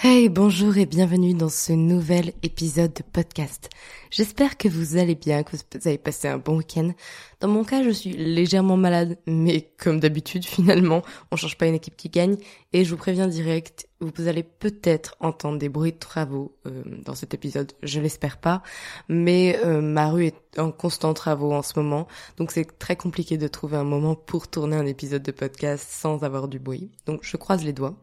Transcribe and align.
Hey, 0.00 0.28
bonjour 0.28 0.78
et 0.78 0.86
bienvenue 0.86 1.34
dans 1.34 1.48
ce 1.48 1.72
nouvel 1.72 2.32
épisode 2.44 2.92
de 2.92 3.02
podcast. 3.02 3.68
J'espère 4.12 4.56
que 4.56 4.68
vous 4.68 4.96
allez 4.96 5.16
bien, 5.16 5.42
que 5.42 5.56
vous 5.56 5.88
avez 5.88 5.98
passé 5.98 6.28
un 6.28 6.38
bon 6.38 6.58
week-end. 6.58 6.92
Dans 7.40 7.48
mon 7.48 7.64
cas, 7.64 7.82
je 7.82 7.90
suis 7.90 8.12
légèrement 8.12 8.76
malade, 8.76 9.18
mais 9.26 9.72
comme 9.76 9.98
d'habitude, 9.98 10.44
finalement, 10.46 11.02
on 11.32 11.36
change 11.36 11.58
pas 11.58 11.66
une 11.66 11.74
équipe 11.74 11.96
qui 11.96 12.10
gagne. 12.10 12.36
Et 12.72 12.84
je 12.84 12.90
vous 12.90 12.96
préviens 12.96 13.26
direct, 13.26 13.88
vous 13.98 14.28
allez 14.28 14.44
peut-être 14.44 15.16
entendre 15.18 15.58
des 15.58 15.68
bruits 15.68 15.94
de 15.94 15.98
travaux 15.98 16.56
euh, 16.66 16.84
dans 17.04 17.16
cet 17.16 17.34
épisode, 17.34 17.72
je 17.82 17.98
l'espère 17.98 18.38
pas. 18.38 18.62
Mais 19.08 19.58
euh, 19.64 19.80
ma 19.80 20.10
rue 20.10 20.26
est 20.26 20.60
en 20.60 20.70
constant 20.70 21.12
travaux 21.12 21.52
en 21.52 21.62
ce 21.62 21.76
moment, 21.76 22.06
donc 22.36 22.52
c'est 22.52 22.78
très 22.78 22.94
compliqué 22.94 23.36
de 23.36 23.48
trouver 23.48 23.76
un 23.76 23.84
moment 23.84 24.14
pour 24.14 24.46
tourner 24.46 24.76
un 24.76 24.86
épisode 24.86 25.24
de 25.24 25.32
podcast 25.32 25.88
sans 25.90 26.22
avoir 26.22 26.46
du 26.46 26.60
bruit. 26.60 26.92
Donc 27.06 27.22
je 27.24 27.36
croise 27.36 27.64
les 27.64 27.72
doigts. 27.72 27.98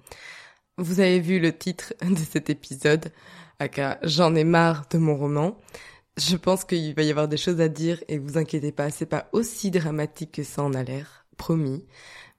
Vous 0.78 1.00
avez 1.00 1.22
vu 1.22 1.40
le 1.40 1.58
titre 1.58 1.94
de 2.02 2.18
cet 2.18 2.50
épisode, 2.50 3.12
aka 3.60 3.98
J'en 4.04 4.36
ai 4.36 4.44
marre 4.44 4.86
de 4.92 4.98
mon 4.98 5.16
roman. 5.16 5.58
Je 6.18 6.36
pense 6.36 6.66
qu'il 6.66 6.94
va 6.94 7.04
y 7.04 7.10
avoir 7.10 7.30
des 7.30 7.38
choses 7.38 7.62
à 7.62 7.70
dire 7.70 8.04
et 8.10 8.18
vous 8.18 8.38
inquiétez 8.38 8.74
pas, 8.74 8.90
c'est 8.90 9.06
pas 9.06 9.30
aussi 9.32 9.72
dramatique 9.72 10.34
que 10.34 10.44
ça 10.44 10.64
en 10.64 10.74
a 10.74 10.84
l'air, 10.84 11.26
promis. 11.38 11.86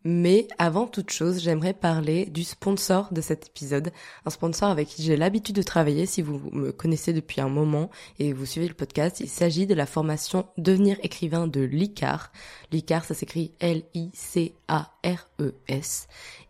Mais 0.09 0.47
avant 0.59 0.87
toute 0.87 1.11
chose, 1.11 1.41
j'aimerais 1.41 1.75
parler 1.75 2.27
du 2.27 2.45
sponsor 2.45 3.13
de 3.13 3.21
cet 3.21 3.49
épisode, 3.49 3.91
un 4.25 4.31
sponsor 4.31 4.69
avec 4.69 4.87
qui 4.87 5.03
j'ai 5.03 5.17
l'habitude 5.17 5.57
de 5.57 5.63
travailler 5.63 6.07
si 6.07 6.23
vous 6.23 6.41
me 6.53 6.71
connaissez 6.71 7.13
depuis 7.13 7.41
un 7.41 7.49
moment 7.49 7.91
et 8.21 8.33
vous 8.33 8.47
suivez 8.47 8.69
le 8.69 8.75
podcast. 8.75 9.19
Il 9.19 9.29
s'agit 9.29 9.67
de 9.67 9.75
la 9.75 9.85
formation 9.85 10.47
Devenir 10.59 10.97
écrivain 11.03 11.49
de 11.49 11.61
l'ICAR. 11.61 12.31
L'ICAR, 12.71 13.05
ça 13.05 13.15
s'écrit 13.15 13.51
L-I-C-A-R-E-S. 13.59 14.07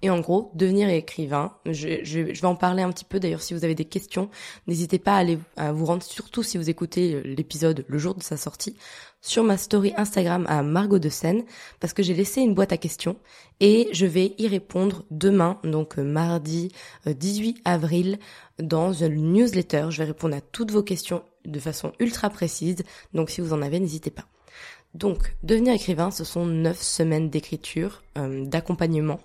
Et 0.02 0.10
en 0.10 0.20
gros, 0.20 0.50
devenir 0.54 0.90
écrivain, 0.90 1.56
je, 1.64 2.20
vais 2.20 2.44
en 2.44 2.56
parler 2.56 2.82
un 2.82 2.92
petit 2.92 3.06
peu 3.06 3.18
d'ailleurs 3.20 3.40
si 3.40 3.54
vous 3.54 3.64
avez 3.64 3.74
des 3.74 3.86
questions. 3.86 4.28
N'hésitez 4.66 4.98
pas 4.98 5.14
à, 5.14 5.18
aller, 5.20 5.38
à 5.56 5.72
vous 5.72 5.86
rendre, 5.86 6.02
surtout 6.02 6.42
si 6.42 6.58
vous 6.58 6.68
écoutez 6.68 7.22
l'épisode 7.22 7.86
le 7.88 7.96
jour 7.96 8.14
de 8.14 8.22
sa 8.22 8.36
sortie, 8.36 8.76
sur 9.26 9.42
ma 9.42 9.56
story 9.56 9.92
Instagram 9.96 10.46
à 10.48 10.62
Margot 10.62 11.00
de 11.00 11.08
Seine 11.08 11.44
parce 11.80 11.92
que 11.92 12.02
j'ai 12.02 12.14
laissé 12.14 12.40
une 12.40 12.54
boîte 12.54 12.72
à 12.72 12.76
questions 12.76 13.16
et 13.58 13.88
je 13.92 14.06
vais 14.06 14.34
y 14.38 14.46
répondre 14.46 15.04
demain, 15.10 15.58
donc 15.64 15.98
euh, 15.98 16.04
mardi 16.04 16.70
18 17.06 17.56
euh, 17.56 17.60
avril, 17.64 18.18
dans 18.60 18.92
une 18.92 19.32
newsletter. 19.32 19.88
Je 19.90 19.98
vais 19.98 20.08
répondre 20.08 20.36
à 20.36 20.40
toutes 20.40 20.70
vos 20.70 20.82
questions 20.82 21.24
de 21.44 21.58
façon 21.58 21.92
ultra 21.98 22.30
précise, 22.30 22.84
donc 23.14 23.30
si 23.30 23.40
vous 23.40 23.52
en 23.52 23.62
avez, 23.62 23.80
n'hésitez 23.80 24.10
pas. 24.10 24.26
Donc, 24.94 25.36
devenir 25.42 25.74
écrivain, 25.74 26.10
ce 26.10 26.24
sont 26.24 26.46
neuf 26.46 26.80
semaines 26.80 27.28
d'écriture, 27.28 28.02
euh, 28.16 28.46
d'accompagnement, 28.46 29.20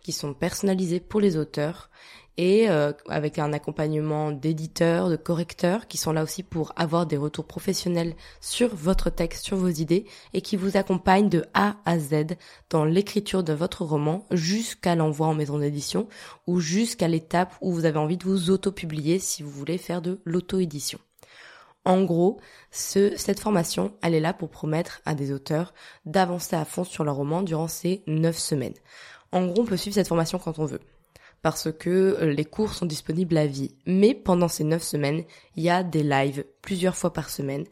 qui 0.00 0.12
sont 0.12 0.34
personnalisées 0.34 1.00
pour 1.00 1.20
les 1.20 1.36
auteurs 1.36 1.90
et 2.38 2.70
euh, 2.70 2.92
avec 3.08 3.38
un 3.40 3.52
accompagnement 3.52 4.30
d'éditeurs, 4.30 5.10
de 5.10 5.16
correcteurs 5.16 5.88
qui 5.88 5.98
sont 5.98 6.12
là 6.12 6.22
aussi 6.22 6.44
pour 6.44 6.72
avoir 6.76 7.04
des 7.04 7.16
retours 7.16 7.44
professionnels 7.44 8.14
sur 8.40 8.74
votre 8.74 9.10
texte, 9.10 9.44
sur 9.44 9.56
vos 9.56 9.68
idées 9.68 10.06
et 10.32 10.40
qui 10.40 10.56
vous 10.56 10.76
accompagnent 10.76 11.28
de 11.28 11.44
A 11.52 11.76
à 11.84 11.98
Z 11.98 12.36
dans 12.70 12.84
l'écriture 12.84 13.42
de 13.42 13.52
votre 13.52 13.84
roman 13.84 14.24
jusqu'à 14.30 14.94
l'envoi 14.94 15.26
en 15.26 15.34
maison 15.34 15.58
d'édition 15.58 16.08
ou 16.46 16.60
jusqu'à 16.60 17.08
l'étape 17.08 17.54
où 17.60 17.72
vous 17.72 17.84
avez 17.84 17.98
envie 17.98 18.16
de 18.16 18.24
vous 18.24 18.50
auto-publier 18.50 19.18
si 19.18 19.42
vous 19.42 19.50
voulez 19.50 19.76
faire 19.76 20.00
de 20.00 20.20
l'auto-édition. 20.24 21.00
En 21.84 22.04
gros, 22.04 22.38
ce, 22.70 23.16
cette 23.16 23.40
formation, 23.40 23.94
elle 24.00 24.14
est 24.14 24.20
là 24.20 24.32
pour 24.32 24.50
promettre 24.50 25.00
à 25.04 25.14
des 25.14 25.32
auteurs 25.32 25.74
d'avancer 26.04 26.54
à 26.54 26.64
fond 26.64 26.84
sur 26.84 27.02
leur 27.02 27.16
roman 27.16 27.42
durant 27.42 27.68
ces 27.68 28.02
neuf 28.06 28.38
semaines. 28.38 28.74
En 29.32 29.46
gros, 29.46 29.62
on 29.62 29.66
peut 29.66 29.76
suivre 29.76 29.94
cette 29.94 30.08
formation 30.08 30.38
quand 30.38 30.58
on 30.60 30.64
veut 30.64 30.80
parce 31.42 31.70
que 31.72 32.16
euh, 32.20 32.32
les 32.32 32.44
cours 32.44 32.74
sont 32.74 32.86
disponibles 32.86 33.36
à 33.36 33.46
vie. 33.46 33.74
Mais 33.86 34.14
pendant 34.14 34.48
ces 34.48 34.64
neuf 34.64 34.82
semaines, 34.82 35.24
il 35.56 35.62
y 35.62 35.70
a 35.70 35.82
des 35.82 36.02
lives 36.02 36.44
plusieurs 36.62 36.96
fois 36.96 37.12
par 37.12 37.30
semaine 37.30 37.64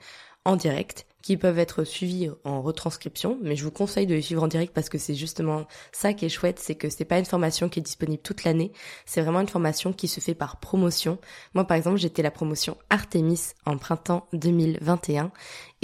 en 0.44 0.56
direct 0.56 1.06
qui 1.27 1.37
peuvent 1.37 1.59
être 1.59 1.82
suivis 1.82 2.31
en 2.44 2.62
retranscription, 2.62 3.37
mais 3.43 3.56
je 3.56 3.65
vous 3.65 3.72
conseille 3.72 4.06
de 4.06 4.15
les 4.15 4.22
suivre 4.22 4.44
en 4.44 4.47
direct 4.47 4.72
parce 4.72 4.88
que 4.88 4.97
c'est 4.97 5.16
justement 5.16 5.66
ça 5.91 6.12
qui 6.12 6.25
est 6.25 6.28
chouette, 6.28 6.60
c'est 6.60 6.76
que 6.76 6.88
c'est 6.88 7.05
pas 7.05 7.19
une 7.19 7.25
formation 7.25 7.69
qui 7.69 7.81
est 7.81 7.82
disponible 7.82 8.22
toute 8.22 8.44
l'année, 8.44 8.71
c'est 9.06 9.22
vraiment 9.22 9.41
une 9.41 9.49
formation 9.49 9.93
qui 9.93 10.06
se 10.06 10.21
fait 10.21 10.37
par 10.37 10.60
promotion. 10.60 11.19
Moi 11.53 11.65
par 11.65 11.76
exemple, 11.76 11.97
j'étais 11.97 12.22
la 12.22 12.31
promotion 12.31 12.76
Artemis 12.91 13.41
en 13.65 13.76
printemps 13.76 14.28
2021 14.34 15.32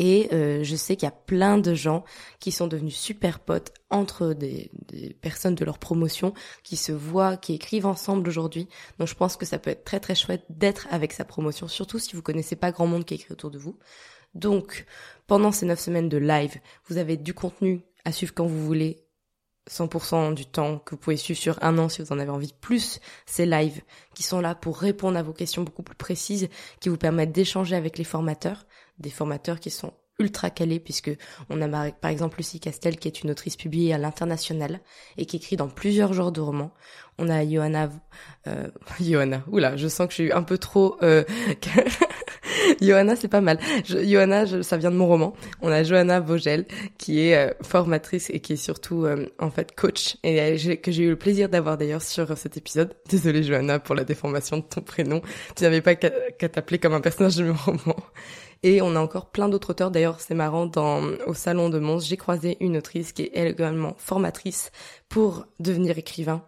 et 0.05 0.29
euh, 0.33 0.65
je 0.65 0.75
sais 0.75 0.97
qu'il 0.97 1.07
y 1.07 1.09
a 1.09 1.15
plein 1.15 1.59
de 1.59 1.75
gens 1.75 2.03
qui 2.41 2.51
sont 2.51 2.67
devenus 2.67 2.97
super 2.97 3.39
potes 3.39 3.73
entre 3.89 4.33
des, 4.33 4.69
personnes 5.21 5.55
de 5.55 5.65
leur 5.65 5.79
promotion 5.79 6.35
qui 6.65 6.75
se 6.77 6.91
voient, 6.91 7.37
qui 7.37 7.55
écrivent 7.55 7.87
ensemble 7.87 8.29
aujourd'hui. 8.29 8.67
Donc 8.99 9.07
je 9.07 9.15
pense 9.15 9.37
que 9.37 9.47
ça 9.47 9.61
peut 9.61 9.71
être 9.71 9.85
très 9.85 10.01
très 10.01 10.17
chouette 10.17 10.43
d'être 10.51 10.89
avec 10.91 11.13
sa 11.13 11.25
promotion, 11.25 11.69
surtout 11.69 12.01
si 12.01 12.17
vous 12.17 12.23
connaissez 12.23 12.57
pas 12.57 12.73
grand 12.73 12.89
monde 12.89 13.05
qui 13.05 13.15
écrit 13.15 13.33
autour 13.33 13.53
de 13.53 13.59
vous. 13.59 13.79
Donc, 14.35 14.87
pendant 15.29 15.53
ces 15.53 15.67
neuf 15.67 15.79
semaines 15.79 16.09
de 16.09 16.19
live, 16.19 16.57
vous 16.89 16.99
avez 16.99 17.17
du 17.17 17.33
contenu 17.33 17.83
à 18.05 18.11
suivre 18.11 18.35
quand 18.35 18.47
vous 18.47 18.67
voulez, 18.67 19.05
100% 19.71 20.35
du 20.35 20.47
temps 20.47 20.81
que 20.81 20.97
vous 20.97 21.01
pouvez 21.01 21.17
suivre 21.17 21.39
sur 21.39 21.63
un 21.63 21.79
an 21.79 21.89
si 21.89 22.03
vous 22.03 22.11
en 22.11 22.19
avez 22.19 22.31
envie, 22.31 22.55
plus 22.61 22.99
ces 23.25 23.47
lives 23.47 23.83
qui 24.17 24.25
sont 24.25 24.41
là 24.41 24.57
pour 24.57 24.79
répondre 24.79 25.17
à 25.17 25.23
vos 25.23 25.33
questions 25.33 25.63
beaucoup 25.63 25.85
plus 25.85 25.95
précises, 25.95 26.49
qui 26.81 26.89
vous 26.89 26.97
permettent 26.97 27.31
d'échanger 27.31 27.77
avec 27.77 27.99
les 27.99 28.05
formateurs, 28.05 28.67
des 28.99 29.11
formateurs 29.11 29.61
qui 29.61 29.71
sont 29.71 29.93
ultra 30.19 30.51
calés 30.51 30.79
puisque 30.79 31.11
on 31.49 31.61
a 31.63 31.91
par 31.91 32.11
exemple 32.11 32.37
Lucie 32.37 32.61
Castel 32.61 32.97
qui 32.97 33.09
est 33.09 33.23
une 33.23 33.31
autrice 33.31 33.57
publiée 33.57 33.95
à 33.95 33.99
l'international 33.99 34.81
et 35.17 35.27
qui 35.27 35.37
écrit 35.37 35.57
dans 35.57 35.69
plusieurs 35.69 36.13
genres 36.13 36.33
de 36.33 36.41
romans. 36.41 36.73
On 37.19 37.29
a 37.29 37.45
Johanna, 37.47 37.91
euh, 38.47 38.69
Johanna, 39.01 39.43
oula, 39.49 39.77
je 39.77 39.89
sens 39.89 40.07
que 40.07 40.13
je 40.13 40.23
suis 40.23 40.33
un 40.33 40.43
peu 40.43 40.59
trop 40.59 40.97
euh, 41.03 41.25
Johanna, 42.81 43.17
c'est 43.17 43.29
pas 43.29 43.41
mal. 43.41 43.59
Johanna, 43.85 44.63
ça 44.63 44.77
vient 44.77 44.91
de 44.91 44.97
mon 44.97 45.07
roman. 45.07 45.35
On 45.61 45.71
a 45.71 45.83
Johanna 45.83 46.21
Vogel, 46.21 46.67
qui 46.99 47.21
est 47.21 47.37
euh, 47.37 47.53
formatrice 47.63 48.31
et 48.31 48.41
qui 48.41 48.55
est 48.55 48.57
surtout 48.57 49.05
euh, 49.05 49.27
en 49.39 49.51
fait 49.51 49.75
coach 49.75 50.17
et 50.23 50.41
euh, 50.41 50.77
que 50.77 50.91
j'ai 50.91 51.05
eu 51.05 51.11
le 51.11 51.17
plaisir 51.17 51.49
d'avoir 51.49 51.79
d'ailleurs 51.79 52.03
sur 52.03 52.37
cet 52.37 52.57
épisode. 52.57 52.95
Désolée 53.09 53.43
Johanna 53.43 53.79
pour 53.79 53.95
la 53.95 54.05
déformation 54.05 54.59
de 54.59 54.63
ton 54.63 54.81
prénom. 54.81 55.23
Tu 55.57 55.65
n'avais 55.65 55.81
pas 55.81 55.95
qu'à 55.95 56.49
t'appeler 56.49 56.79
comme 56.79 56.95
un 56.95 57.01
personnage 57.01 57.37
de 57.37 57.45
mon 57.45 57.55
roman. 57.55 57.97
Et 58.63 58.81
on 58.81 58.95
a 58.95 59.01
encore 59.01 59.31
plein 59.31 59.49
d'autres 59.49 59.71
auteurs. 59.71 59.91
D'ailleurs, 59.91 60.21
c'est 60.21 60.35
marrant, 60.35 60.67
dans, 60.67 61.03
au 61.27 61.35
salon 61.35 61.69
de 61.69 61.79
Mons, 61.79 62.01
j'ai 62.01 62.17
croisé 62.17 62.57
une 62.61 62.77
autrice 62.77 63.13
qui 63.13 63.23
est 63.23 63.51
également 63.51 63.95
formatrice 63.99 64.71
pour 65.09 65.47
devenir 65.59 65.99
écrivain 65.99 66.45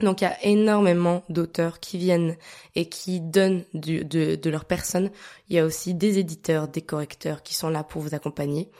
donc 0.00 0.20
il 0.20 0.24
y 0.24 0.28
a 0.28 0.44
énormément 0.44 1.24
d'auteurs 1.28 1.80
qui 1.80 1.98
viennent 1.98 2.36
et 2.76 2.88
qui 2.88 3.20
donnent 3.20 3.64
de, 3.74 4.02
de, 4.36 4.50
leur 4.50 4.64
personne. 4.64 5.10
Il 5.48 5.56
y 5.56 5.58
a 5.58 5.64
aussi 5.64 5.94
des 5.94 6.18
éditeurs, 6.18 6.68
des 6.68 6.82
correcteurs 6.82 7.42
qui 7.42 7.54
sont 7.54 7.68
là 7.68 7.82
pour 7.82 8.02
vous 8.02 8.14
accompagner. 8.14 8.70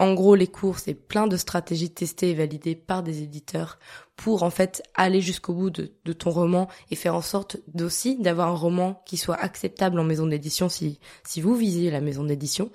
En 0.00 0.14
gros, 0.14 0.34
les 0.34 0.46
cours, 0.46 0.78
c'est 0.78 0.94
plein 0.94 1.26
de 1.26 1.36
stratégies 1.36 1.90
testées 1.90 2.30
et 2.30 2.34
validées 2.34 2.74
par 2.74 3.02
des 3.02 3.22
éditeurs 3.22 3.78
pour 4.16 4.44
en 4.44 4.48
fait 4.48 4.82
aller 4.94 5.20
jusqu'au 5.20 5.52
bout 5.52 5.68
de, 5.68 6.12
ton 6.14 6.30
roman 6.30 6.68
et 6.90 6.96
faire 6.96 7.14
en 7.14 7.20
sorte 7.20 7.58
d'aussi 7.74 8.16
d'avoir 8.16 8.48
un 8.48 8.54
roman 8.54 9.02
qui 9.04 9.18
soit 9.18 9.36
acceptable 9.36 10.00
en 10.00 10.04
maison 10.04 10.26
d'édition 10.26 10.70
si, 10.70 10.98
si 11.22 11.42
vous 11.42 11.54
visez 11.54 11.90
la 11.90 12.00
maison 12.00 12.24
d'édition. 12.24 12.70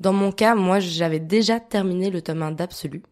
Dans 0.00 0.12
mon 0.12 0.32
cas, 0.32 0.54
moi, 0.54 0.78
j'avais 0.78 1.18
déjà 1.18 1.60
terminé 1.60 2.10
le 2.10 2.20
tome 2.20 2.42
1 2.42 2.52
d'Absolu 2.52 3.02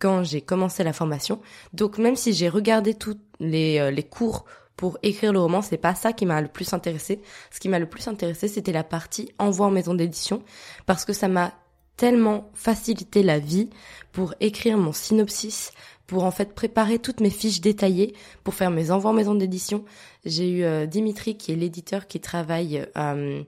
quand 0.00 0.24
j'ai 0.24 0.40
commencé 0.40 0.82
la 0.82 0.92
formation. 0.92 1.40
Donc 1.72 1.98
même 1.98 2.16
si 2.16 2.32
j'ai 2.32 2.48
regardé 2.48 2.94
tous 2.94 3.16
les, 3.38 3.78
euh, 3.78 3.92
les 3.92 4.02
cours 4.02 4.44
pour 4.74 4.98
écrire 5.04 5.32
le 5.32 5.38
roman, 5.38 5.62
c'est 5.62 5.76
pas 5.76 5.94
ça 5.94 6.12
qui 6.12 6.26
m'a 6.26 6.40
le 6.40 6.48
plus 6.48 6.72
intéressé. 6.72 7.20
Ce 7.52 7.60
qui 7.60 7.68
m'a 7.68 7.78
le 7.78 7.88
plus 7.88 8.08
intéressé, 8.08 8.48
c'était 8.48 8.72
la 8.72 8.82
partie 8.82 9.30
envoi 9.38 9.68
en 9.68 9.70
maison 9.70 9.94
d'édition 9.94 10.42
parce 10.84 11.04
que 11.04 11.12
ça 11.12 11.28
m'a 11.28 11.54
tellement 11.96 12.50
facilité 12.54 13.22
la 13.22 13.38
vie 13.38 13.70
pour 14.12 14.34
écrire 14.40 14.78
mon 14.78 14.92
synopsis, 14.92 15.72
pour 16.06 16.24
en 16.24 16.30
fait 16.30 16.54
préparer 16.54 16.98
toutes 16.98 17.20
mes 17.20 17.30
fiches 17.30 17.60
détaillées, 17.60 18.14
pour 18.42 18.54
faire 18.54 18.70
mes 18.70 18.90
envois 18.90 19.10
en 19.10 19.14
maison 19.14 19.34
d'édition. 19.34 19.84
J'ai 20.24 20.50
eu 20.50 20.64
euh, 20.64 20.86
Dimitri 20.86 21.36
qui 21.36 21.52
est 21.52 21.56
l'éditeur 21.56 22.06
qui 22.06 22.20
travaille 22.20 22.86
euh, 22.96 23.42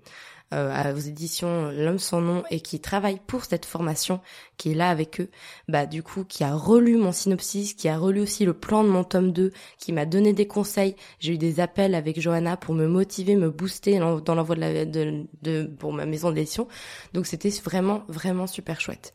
euh, 0.54 0.94
aux 0.94 0.98
éditions 0.98 1.70
L'homme 1.70 1.98
sans 1.98 2.20
nom 2.20 2.44
et 2.50 2.60
qui 2.60 2.80
travaille 2.80 3.20
pour 3.26 3.44
cette 3.44 3.64
formation, 3.64 4.20
qui 4.56 4.70
est 4.70 4.74
là 4.74 4.90
avec 4.90 5.20
eux, 5.20 5.28
bah 5.68 5.86
du 5.86 6.02
coup 6.02 6.24
qui 6.24 6.44
a 6.44 6.54
relu 6.54 6.96
mon 6.96 7.12
synopsis, 7.12 7.74
qui 7.74 7.88
a 7.88 7.98
relu 7.98 8.20
aussi 8.20 8.44
le 8.44 8.54
plan 8.54 8.84
de 8.84 8.88
mon 8.88 9.04
tome 9.04 9.32
2, 9.32 9.52
qui 9.78 9.92
m'a 9.92 10.06
donné 10.06 10.32
des 10.32 10.46
conseils. 10.46 10.96
J'ai 11.18 11.34
eu 11.34 11.38
des 11.38 11.60
appels 11.60 11.94
avec 11.94 12.20
Johanna 12.20 12.56
pour 12.56 12.74
me 12.74 12.86
motiver, 12.86 13.36
me 13.36 13.50
booster 13.50 13.98
dans 13.98 14.34
l'envoi 14.34 14.54
de, 14.54 14.60
la, 14.60 14.84
de, 14.84 15.26
de 15.42 15.64
pour 15.78 15.92
ma 15.92 16.06
maison 16.06 16.30
d'édition. 16.30 16.68
Donc 17.12 17.26
c'était 17.26 17.50
vraiment 17.50 18.04
vraiment 18.08 18.46
super 18.46 18.80
chouette. 18.80 19.14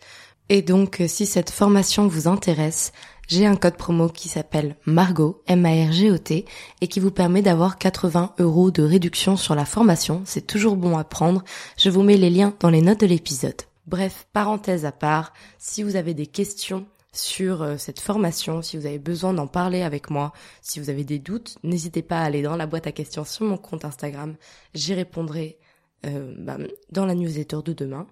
Et 0.54 0.62
donc, 0.62 1.02
si 1.08 1.26
cette 1.26 1.50
formation 1.50 2.08
vous 2.08 2.28
intéresse, 2.28 2.92
j'ai 3.30 3.46
un 3.46 3.56
code 3.56 3.78
promo 3.78 4.10
qui 4.10 4.28
s'appelle 4.28 4.76
Margot, 4.86 5.42
M-A-R-G-O-T, 5.48 6.44
et 6.82 6.88
qui 6.90 7.00
vous 7.00 7.10
permet 7.10 7.42
d'avoir 7.42 7.78
80 7.78 8.34
euros 8.38 8.70
de 8.70 8.84
réduction 8.84 9.38
sur 9.38 9.56
la 9.56 9.64
formation. 9.64 10.24
C'est 10.26 10.46
toujours 10.46 10.76
bon 10.76 10.98
à 10.98 11.06
prendre. 11.06 11.42
Je 11.78 11.90
vous 11.90 12.04
mets 12.04 12.18
les 12.18 12.30
liens 12.30 12.54
dans 12.60 12.70
les 12.70 12.82
notes 12.82 13.00
de 13.00 13.06
l'épisode. 13.06 13.62
Bref, 13.88 14.28
parenthèse 14.34 14.84
à 14.84 14.92
part, 14.92 15.32
si 15.58 15.84
vous 15.84 15.96
avez 15.96 16.14
des 16.14 16.28
questions 16.28 16.86
sur 17.14 17.62
euh, 17.62 17.78
cette 17.78 18.02
formation, 18.02 18.62
si 18.62 18.76
vous 18.76 18.86
avez 18.86 19.00
besoin 19.00 19.34
d'en 19.34 19.48
parler 19.48 19.84
avec 19.84 20.10
moi, 20.10 20.34
si 20.62 20.82
vous 20.82 20.90
avez 20.90 21.06
des 21.06 21.20
doutes, 21.20 21.60
n'hésitez 21.64 22.02
pas 22.02 22.20
à 22.20 22.26
aller 22.26 22.42
dans 22.42 22.58
la 22.58 22.68
boîte 22.68 22.88
à 22.88 22.92
questions 22.92 23.24
sur 23.24 23.46
mon 23.46 23.56
compte 23.56 23.86
Instagram. 23.86 24.36
J'y 24.74 24.96
répondrai 24.96 25.60
euh, 26.06 26.36
bah, 26.38 26.58
dans 26.92 27.06
la 27.06 27.16
newsletter 27.16 27.60
de 27.64 27.72
demain. 27.72 28.06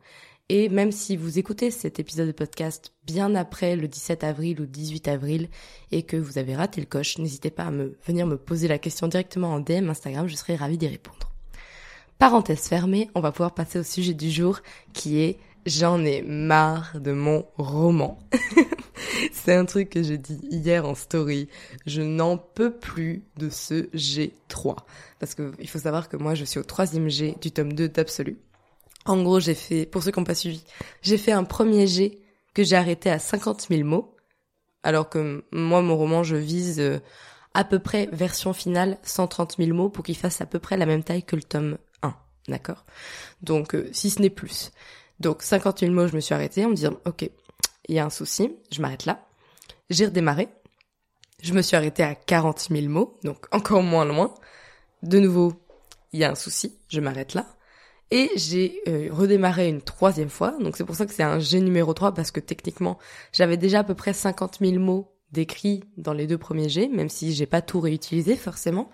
Et 0.52 0.68
même 0.68 0.92
si 0.92 1.16
vous 1.16 1.38
écoutez 1.38 1.70
cet 1.70 2.00
épisode 2.00 2.26
de 2.26 2.32
podcast 2.32 2.92
bien 3.06 3.36
après 3.36 3.76
le 3.76 3.88
17 3.88 4.24
avril 4.24 4.60
ou 4.60 4.66
18 4.66 5.08
avril 5.08 5.48
et 5.92 6.02
que 6.02 6.18
vous 6.18 6.40
avez 6.40 6.56
raté 6.56 6.82
le 6.82 6.88
coche, 6.88 7.20
n'hésitez 7.20 7.52
pas 7.52 7.66
à 7.66 7.72
me 7.72 7.96
venir 8.08 8.26
me 8.26 8.36
poser 8.36 8.68
la 8.68 8.80
question 8.80 9.08
directement 9.08 9.54
en 9.54 9.60
DM 9.60 9.90
Instagram, 9.90 10.28
je 10.28 10.36
serai 10.36 10.56
ravie 10.56 10.80
d'y 10.80 10.88
répondre. 10.88 11.32
Parenthèse 12.18 12.68
fermée, 12.68 13.12
on 13.14 13.22
va 13.22 13.32
pouvoir 13.32 13.54
passer 13.54 13.78
au 13.78 13.84
sujet 13.84 14.16
du 14.16 14.32
jour 14.32 14.62
qui 14.92 15.20
est 15.20 15.38
j'en 15.68 16.04
ai 16.04 16.24
marre 16.24 17.00
de 17.00 17.12
mon 17.12 17.46
roman. 17.58 18.18
C'est 19.32 19.54
un 19.54 19.66
truc 19.66 19.92
que 19.92 20.02
j'ai 20.02 20.18
dit 20.18 20.40
hier 20.50 20.86
en 20.86 20.96
story. 20.96 21.48
Je 21.86 22.02
n'en 22.02 22.38
peux 22.38 22.72
plus 22.72 23.24
de 23.38 23.50
ce 23.50 23.84
G3. 23.96 24.78
Parce 25.20 25.36
que 25.36 25.52
il 25.60 25.70
faut 25.70 25.80
savoir 25.80 26.10
que 26.10 26.18
moi 26.18 26.34
je 26.34 26.44
suis 26.44 26.60
au 26.60 26.64
troisième 26.64 27.08
G 27.08 27.36
du 27.40 27.52
tome 27.52 27.74
2 27.74 27.90
d'Absolu. 27.90 28.38
En 29.10 29.24
gros, 29.24 29.40
j'ai 29.40 29.56
fait, 29.56 29.88
pour 29.88 30.04
ceux 30.04 30.12
qui 30.12 30.20
n'ont 30.20 30.24
pas 30.24 30.36
suivi, 30.36 30.64
j'ai 31.02 31.18
fait 31.18 31.32
un 31.32 31.44
premier 31.44 31.88
jet 31.88 32.20
que 32.54 32.64
j'ai 32.64 32.76
arrêté 32.76 33.10
à 33.10 33.18
50 33.18 33.66
000 33.72 33.84
mots, 33.84 34.16
alors 34.84 35.10
que 35.10 35.44
moi, 35.52 35.82
mon 35.82 35.98
roman, 35.98 36.22
je 36.22 36.36
vise 36.36 36.80
euh, 36.80 37.00
à 37.56 37.64
peu 37.64 37.80
près 37.80 38.08
version 38.12 38.54
finale 38.54 39.00
130 39.02 39.56
000 39.58 39.76
mots 39.76 39.90
pour 39.90 40.06
qu'il 40.06 40.16
fasse 40.16 40.42
à 40.42 40.46
peu 40.46 40.60
près 40.60 40.78
la 40.78 40.86
même 40.86 41.04
taille 41.04 41.24
que 41.24 41.36
le 41.36 41.42
tome 41.42 41.80
1, 42.04 42.14
d'accord? 42.50 42.86
Donc, 43.42 43.74
euh, 43.74 43.90
si 43.94 44.12
ce 44.12 44.22
n'est 44.22 44.30
plus. 44.30 44.70
Donc, 45.20 45.42
50 45.42 45.80
000 45.80 45.92
mots, 45.92 46.06
je 46.06 46.16
me 46.16 46.20
suis 46.20 46.36
arrêtée 46.36 46.64
en 46.64 46.70
me 46.70 46.76
disant, 46.76 46.94
ok, 47.06 47.28
il 47.88 47.96
y 47.96 47.98
a 47.98 48.06
un 48.06 48.12
souci, 48.12 48.58
je 48.72 48.80
m'arrête 48.80 49.08
là. 49.08 49.26
J'ai 49.90 50.06
redémarré. 50.06 50.50
Je 51.42 51.56
me 51.56 51.64
suis 51.64 51.76
arrêtée 51.76 52.04
à 52.04 52.14
40 52.14 52.68
000 52.70 52.90
mots, 52.90 53.18
donc 53.24 53.48
encore 53.52 53.82
moins 53.82 54.06
loin. 54.06 54.36
De 55.02 55.18
nouveau, 55.18 55.54
il 56.14 56.20
y 56.20 56.24
a 56.24 56.30
un 56.30 56.36
souci, 56.36 56.78
je 56.90 57.00
m'arrête 57.00 57.34
là. 57.34 57.48
Et 58.12 58.32
j'ai 58.36 58.82
euh, 58.88 59.10
redémarré 59.12 59.70
une 59.70 59.82
troisième 59.82 60.30
fois, 60.30 60.56
donc 60.60 60.78
c'est 60.78 60.84
pour 60.84 60.96
ça 60.96 61.06
que 61.06 61.14
c'est 61.14 61.24
un 61.24 61.40
G 61.40 61.62
numéro 61.62 61.94
3, 61.94 62.14
parce 62.14 62.32
que 62.32 62.40
techniquement, 62.40 62.98
j'avais 63.32 63.58
déjà 63.58 63.80
à 63.80 63.84
peu 63.84 63.94
près 63.94 64.14
50 64.14 64.58
000 64.62 64.80
mots 64.80 65.14
décrits 65.32 65.84
dans 65.98 66.14
les 66.14 66.26
deux 66.26 66.40
premiers 66.40 66.70
G, 66.70 66.88
même 66.88 67.10
si 67.10 67.34
j'ai 67.34 67.46
pas 67.46 67.62
tout 67.62 67.80
réutilisé 67.80 68.36
forcément. 68.36 68.90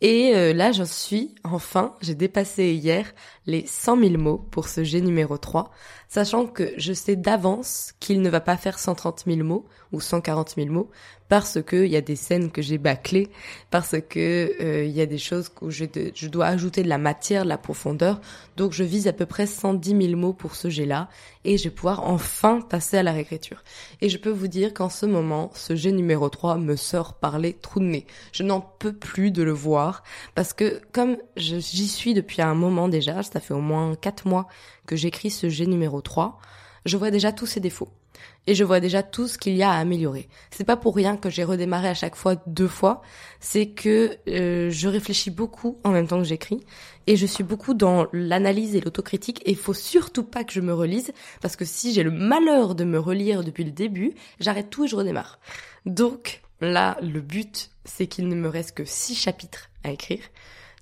Et 0.00 0.34
euh, 0.34 0.52
là, 0.52 0.72
j'en 0.72 0.84
suis, 0.84 1.36
enfin, 1.44 1.94
j'ai 2.00 2.16
dépassé 2.16 2.72
hier 2.72 3.14
les 3.46 3.64
100 3.64 4.00
000 4.00 4.18
mots 4.18 4.38
pour 4.38 4.68
ce 4.68 4.82
G 4.82 5.00
numéro 5.00 5.38
3, 5.38 5.70
sachant 6.12 6.46
que 6.46 6.74
je 6.76 6.92
sais 6.92 7.16
d'avance 7.16 7.94
qu'il 7.98 8.20
ne 8.20 8.28
va 8.28 8.42
pas 8.42 8.58
faire 8.58 8.78
130 8.78 9.24
000 9.26 9.38
mots 9.44 9.64
ou 9.92 10.00
140 10.02 10.56
000 10.56 10.68
mots, 10.68 10.90
parce 11.30 11.62
que 11.62 11.86
il 11.86 11.90
y 11.90 11.96
a 11.96 12.02
des 12.02 12.16
scènes 12.16 12.50
que 12.50 12.60
j'ai 12.60 12.76
bâclées, 12.76 13.30
parce 13.70 13.96
que 14.10 14.54
il 14.60 14.66
euh, 14.66 14.84
y 14.84 15.00
a 15.00 15.06
des 15.06 15.16
choses 15.16 15.50
où 15.62 15.70
je, 15.70 15.86
je, 16.14 16.28
dois 16.28 16.48
ajouter 16.48 16.82
de 16.82 16.90
la 16.90 16.98
matière, 16.98 17.44
de 17.44 17.48
la 17.48 17.56
profondeur. 17.56 18.20
Donc 18.58 18.72
je 18.72 18.84
vise 18.84 19.08
à 19.08 19.14
peu 19.14 19.24
près 19.24 19.46
110 19.46 20.08
000 20.08 20.20
mots 20.20 20.34
pour 20.34 20.54
ce 20.54 20.68
jet-là, 20.68 21.08
et 21.46 21.56
je 21.56 21.64
vais 21.64 21.70
pouvoir 21.70 22.04
enfin 22.04 22.60
passer 22.60 22.98
à 22.98 23.02
la 23.02 23.12
réécriture. 23.12 23.64
Et 24.02 24.10
je 24.10 24.18
peux 24.18 24.28
vous 24.28 24.48
dire 24.48 24.74
qu'en 24.74 24.90
ce 24.90 25.06
moment, 25.06 25.50
ce 25.54 25.74
jet 25.76 25.92
numéro 25.92 26.28
3 26.28 26.58
me 26.58 26.76
sort 26.76 27.14
par 27.14 27.38
les 27.38 27.54
trous 27.54 27.80
de 27.80 27.86
nez. 27.86 28.06
Je 28.32 28.42
n'en 28.42 28.60
peux 28.60 28.92
plus 28.92 29.30
de 29.30 29.42
le 29.42 29.52
voir, 29.52 30.02
parce 30.34 30.52
que 30.52 30.82
comme 30.92 31.16
j'y 31.36 31.88
suis 31.88 32.12
depuis 32.12 32.42
un 32.42 32.54
moment 32.54 32.88
déjà, 32.88 33.22
ça 33.22 33.40
fait 33.40 33.54
au 33.54 33.60
moins 33.62 33.94
4 33.94 34.28
mois 34.28 34.46
que 34.92 34.96
j'écris 34.98 35.30
ce 35.30 35.48
jet 35.48 35.64
numéro 35.64 36.02
3, 36.02 36.38
je 36.84 36.98
vois 36.98 37.10
déjà 37.10 37.32
tous 37.32 37.46
ses 37.46 37.60
défauts. 37.60 37.88
Et 38.46 38.54
je 38.54 38.62
vois 38.62 38.78
déjà 38.78 39.02
tout 39.02 39.26
ce 39.26 39.38
qu'il 39.38 39.56
y 39.56 39.62
a 39.62 39.70
à 39.70 39.78
améliorer. 39.78 40.28
C'est 40.50 40.64
pas 40.64 40.76
pour 40.76 40.94
rien 40.94 41.16
que 41.16 41.30
j'ai 41.30 41.44
redémarré 41.44 41.88
à 41.88 41.94
chaque 41.94 42.14
fois 42.14 42.34
deux 42.46 42.68
fois, 42.68 43.00
c'est 43.40 43.68
que 43.68 44.18
euh, 44.28 44.68
je 44.70 44.88
réfléchis 44.88 45.30
beaucoup 45.30 45.78
en 45.82 45.92
même 45.92 46.06
temps 46.06 46.18
que 46.18 46.24
j'écris. 46.24 46.60
Et 47.06 47.16
je 47.16 47.24
suis 47.24 47.42
beaucoup 47.42 47.72
dans 47.72 48.06
l'analyse 48.12 48.76
et 48.76 48.82
l'autocritique. 48.82 49.40
Et 49.46 49.52
il 49.52 49.56
faut 49.56 49.72
surtout 49.72 50.24
pas 50.24 50.44
que 50.44 50.52
je 50.52 50.60
me 50.60 50.74
relise 50.74 51.12
parce 51.40 51.56
que 51.56 51.64
si 51.64 51.94
j'ai 51.94 52.02
le 52.02 52.10
malheur 52.10 52.74
de 52.74 52.84
me 52.84 52.98
relire 52.98 53.42
depuis 53.42 53.64
le 53.64 53.70
début, 53.70 54.12
j'arrête 54.40 54.68
tout 54.68 54.84
et 54.84 54.88
je 54.88 54.96
redémarre. 54.96 55.38
Donc 55.86 56.42
là, 56.60 56.98
le 57.00 57.22
but, 57.22 57.70
c'est 57.86 58.08
qu'il 58.08 58.28
ne 58.28 58.34
me 58.34 58.48
reste 58.48 58.76
que 58.76 58.84
six 58.84 59.14
chapitres 59.14 59.70
à 59.84 59.90
écrire, 59.90 60.22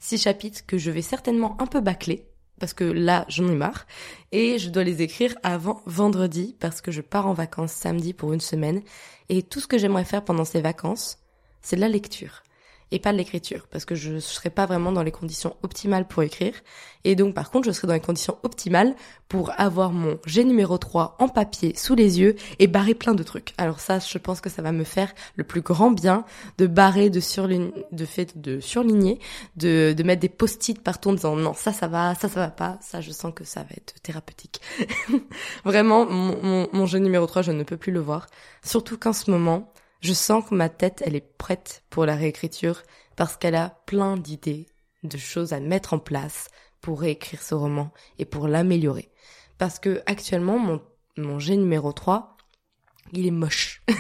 six 0.01 0.19
chapitres 0.19 0.67
que 0.67 0.79
je 0.79 0.91
vais 0.91 1.01
certainement 1.01 1.57
un 1.61 1.67
peu 1.67 1.81
bâcler 1.81 2.25
parce 2.61 2.75
que 2.75 2.85
là, 2.85 3.25
j'en 3.29 3.49
ai 3.49 3.55
marre. 3.55 3.87
Et 4.31 4.59
je 4.59 4.69
dois 4.69 4.85
les 4.85 5.03
écrire 5.03 5.35
avant 5.43 5.83
vendredi 5.87 6.57
parce 6.61 6.81
que 6.81 6.93
je 6.93 7.01
pars 7.01 7.27
en 7.27 7.33
vacances 7.33 7.73
samedi 7.73 8.13
pour 8.13 8.33
une 8.33 8.41
semaine. 8.41 8.83
Et 9.29 9.43
tout 9.43 9.59
ce 9.59 9.67
que 9.67 9.79
j'aimerais 9.79 10.05
faire 10.05 10.25
pendant 10.25 10.45
ces 10.45 10.61
vacances, 10.61 11.19
c'est 11.63 11.77
de 11.77 11.81
la 11.81 11.89
lecture 11.89 12.43
et 12.93 12.99
pas 12.99 13.13
de 13.13 13.19
l'écriture 13.19 13.67
parce 13.71 13.85
que 13.85 13.95
je 13.95 14.19
serais 14.19 14.51
pas 14.51 14.67
vraiment 14.67 14.93
dans 14.93 15.03
les 15.03 15.11
conditions 15.11 15.57
optimales 15.63 16.07
pour 16.07 16.23
écrire 16.23 16.55
et 17.05 17.15
donc 17.15 17.35
par 17.35 17.51
contre 17.51 17.67
je 17.67 17.73
serais 17.73 17.87
dans 17.87 17.95
les 17.95 18.01
conditions 18.01 18.37
optimales 18.43 18.95
pour 19.29 19.53
avoir 19.59 19.93
mon 19.93 20.19
G 20.27 20.45
numéro 20.45 20.77
3 20.77 21.17
en 21.19 21.29
papier 21.29 21.75
sous 21.77 21.95
les 21.95 22.21
yeux 22.21 22.37
et 22.59 22.67
barrer 22.67 22.95
plein 22.95 23.15
de 23.15 23.23
trucs. 23.23 23.55
Alors 23.59 23.81
ça 23.81 23.99
je 24.01 24.19
pense 24.19 24.41
que 24.41 24.51
ça 24.51 24.63
va 24.63 24.73
me 24.73 24.85
faire 24.85 25.13
le 25.37 25.45
plus 25.45 25.61
grand 25.61 25.91
bien 25.91 26.25
de 26.59 26.67
barrer 26.67 27.11
de 27.11 27.21
surligner 27.21 27.73
de 27.93 28.05
fait 28.05 28.41
de 28.41 28.61
surligner 28.61 29.19
de 29.57 30.03
mettre 30.03 30.21
des 30.21 30.29
post-it 30.29 30.83
partout 30.83 31.11
en 31.11 31.15
disant 31.15 31.37
non 31.37 31.55
ça 31.55 31.73
ça 31.73 31.89
va 31.89 32.15
ça 32.15 32.29
ça 32.29 32.41
va 32.41 32.51
pas 32.51 32.79
ça 32.81 33.01
je 33.01 33.13
sens 33.13 33.33
que 33.35 33.45
ça 33.45 33.61
va 33.61 33.71
être 33.77 33.95
thérapeutique. 34.03 34.61
vraiment 35.65 36.07
mon, 36.07 36.43
mon, 36.43 36.69
mon 36.73 36.87
G 36.87 36.99
numéro 37.01 37.27
3 37.27 37.43
je 37.43 37.53
ne 37.53 37.63
peux 37.63 37.77
plus 37.77 37.93
le 37.93 38.01
voir 38.01 38.27
surtout 38.63 38.99
qu'en 38.99 39.13
ce 39.13 39.31
moment 39.31 39.73
je 40.01 40.13
sens 40.13 40.45
que 40.49 40.55
ma 40.55 40.69
tête, 40.69 41.03
elle 41.05 41.17
est 41.17 41.37
prête 41.37 41.83
pour 41.91 42.07
la 42.07 42.17
réécriture 42.17 42.83
parce 43.17 43.37
qu'elle 43.37 43.55
a 43.55 43.81
plein 43.87 44.17
d'idées, 44.17 44.67
de 45.03 45.19
choses 45.19 45.53
à 45.53 45.61
mettre 45.61 45.95
en 45.95 45.99
place 45.99 46.49
pour 46.81 47.01
réécrire 47.01 47.43
ce 47.43 47.55
roman 47.55 47.93
et 48.19 48.25
pour 48.25 48.49
l'améliorer. 48.49 49.11
Parce 49.59 49.79
que 49.79 50.03
actuellement, 50.07 50.59
mon, 50.59 50.81
mon 51.19 51.39
G 51.39 51.57
numéro 51.57 51.93
3, 51.93 52.37
il 53.13 53.27
est 53.27 53.33
moche. 53.33 53.83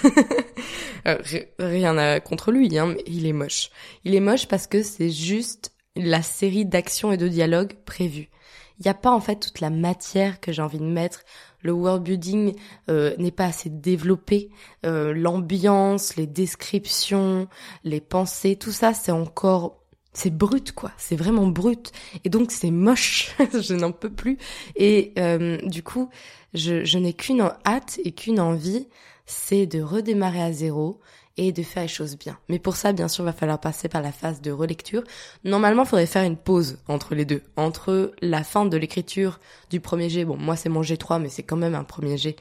Euh, 1.07 1.17
rien 1.59 1.97
à 1.97 2.21
contre 2.21 2.53
lui, 2.53 2.77
hein, 2.77 2.89
mais 2.89 3.03
il 3.07 3.25
est 3.25 3.33
moche. 3.33 3.71
Il 4.05 4.15
est 4.15 4.21
moche 4.21 4.47
parce 4.47 4.67
que 4.67 4.83
c'est 4.83 5.09
juste 5.09 5.73
la 5.97 6.23
série 6.23 6.65
d'actions 6.65 7.13
et 7.13 7.17
de 7.17 7.29
dialogues 7.29 7.75
prévus. 7.85 8.31
Il 8.79 8.85
n'y 8.85 8.91
a 8.91 8.95
pas 8.95 9.11
en 9.11 9.21
fait 9.21 9.37
toute 9.37 9.61
la 9.61 9.69
matière 9.69 10.41
que 10.41 10.53
j'ai 10.53 10.63
envie 10.63 10.79
de 10.79 10.85
mettre. 10.85 11.23
Le 11.61 11.73
world 11.73 12.03
building 12.03 12.55
euh, 12.89 13.15
n'est 13.19 13.31
pas 13.31 13.45
assez 13.45 13.69
développé, 13.69 14.49
euh, 14.87 15.13
l'ambiance, 15.13 16.17
les 16.17 16.27
descriptions, 16.27 17.47
les 17.85 18.01
pensées, 18.01 18.57
tout 18.57 18.73
ça 18.73 18.95
c'est 18.95 19.13
encore 19.13 19.77
c'est 20.13 20.35
brut 20.35 20.73
quoi, 20.73 20.91
c'est 20.97 21.15
vraiment 21.15 21.47
brut. 21.47 21.93
Et 22.25 22.31
donc 22.31 22.51
c'est 22.51 22.71
moche, 22.71 23.37
je 23.53 23.75
n'en 23.75 23.93
peux 23.93 24.11
plus. 24.11 24.39
Et 24.77 25.13
euh, 25.19 25.59
du 25.59 25.83
coup 25.83 26.09
je, 26.55 26.85
je 26.85 26.99
n'ai 26.99 27.13
qu'une 27.13 27.43
hâte 27.67 28.01
et 28.05 28.13
qu'une 28.13 28.41
envie, 28.41 28.89
c'est 29.27 29.67
de 29.67 29.83
redémarrer 29.83 30.43
à 30.43 30.53
zéro 30.53 31.01
et 31.37 31.53
de 31.53 31.63
faire 31.63 31.83
les 31.83 31.89
choses 31.89 32.17
bien. 32.19 32.39
Mais 32.49 32.59
pour 32.59 32.77
ça, 32.77 32.93
bien 32.93 33.09
sûr, 33.09 33.25
va 33.25 33.33
falloir 33.33 33.61
passer 33.61 33.89
par 33.89 34.03
la 34.03 34.13
phase 34.13 34.41
de 34.41 34.51
relecture. 34.51 35.03
Normalement, 35.45 35.85
il 35.85 35.89
faudrait 35.89 36.07
faire 36.07 36.25
une 36.25 36.37
pause 36.37 36.79
entre 36.89 37.15
les 37.15 37.25
deux, 37.25 37.43
entre 37.57 38.13
la 38.21 38.45
fin 38.45 38.67
de 38.67 38.77
l'écriture 38.77 39.41
du 39.71 39.81
premier 39.81 40.09
G. 40.09 40.25
Bon, 40.25 40.37
moi 40.37 40.57
c'est 40.57 40.69
mon 40.69 40.83
G3, 40.83 41.21
mais 41.21 41.29
c'est 41.29 41.43
quand 41.43 41.57
même 41.57 41.75
un 41.75 41.85
premier 41.85 42.17
G. 42.17 42.37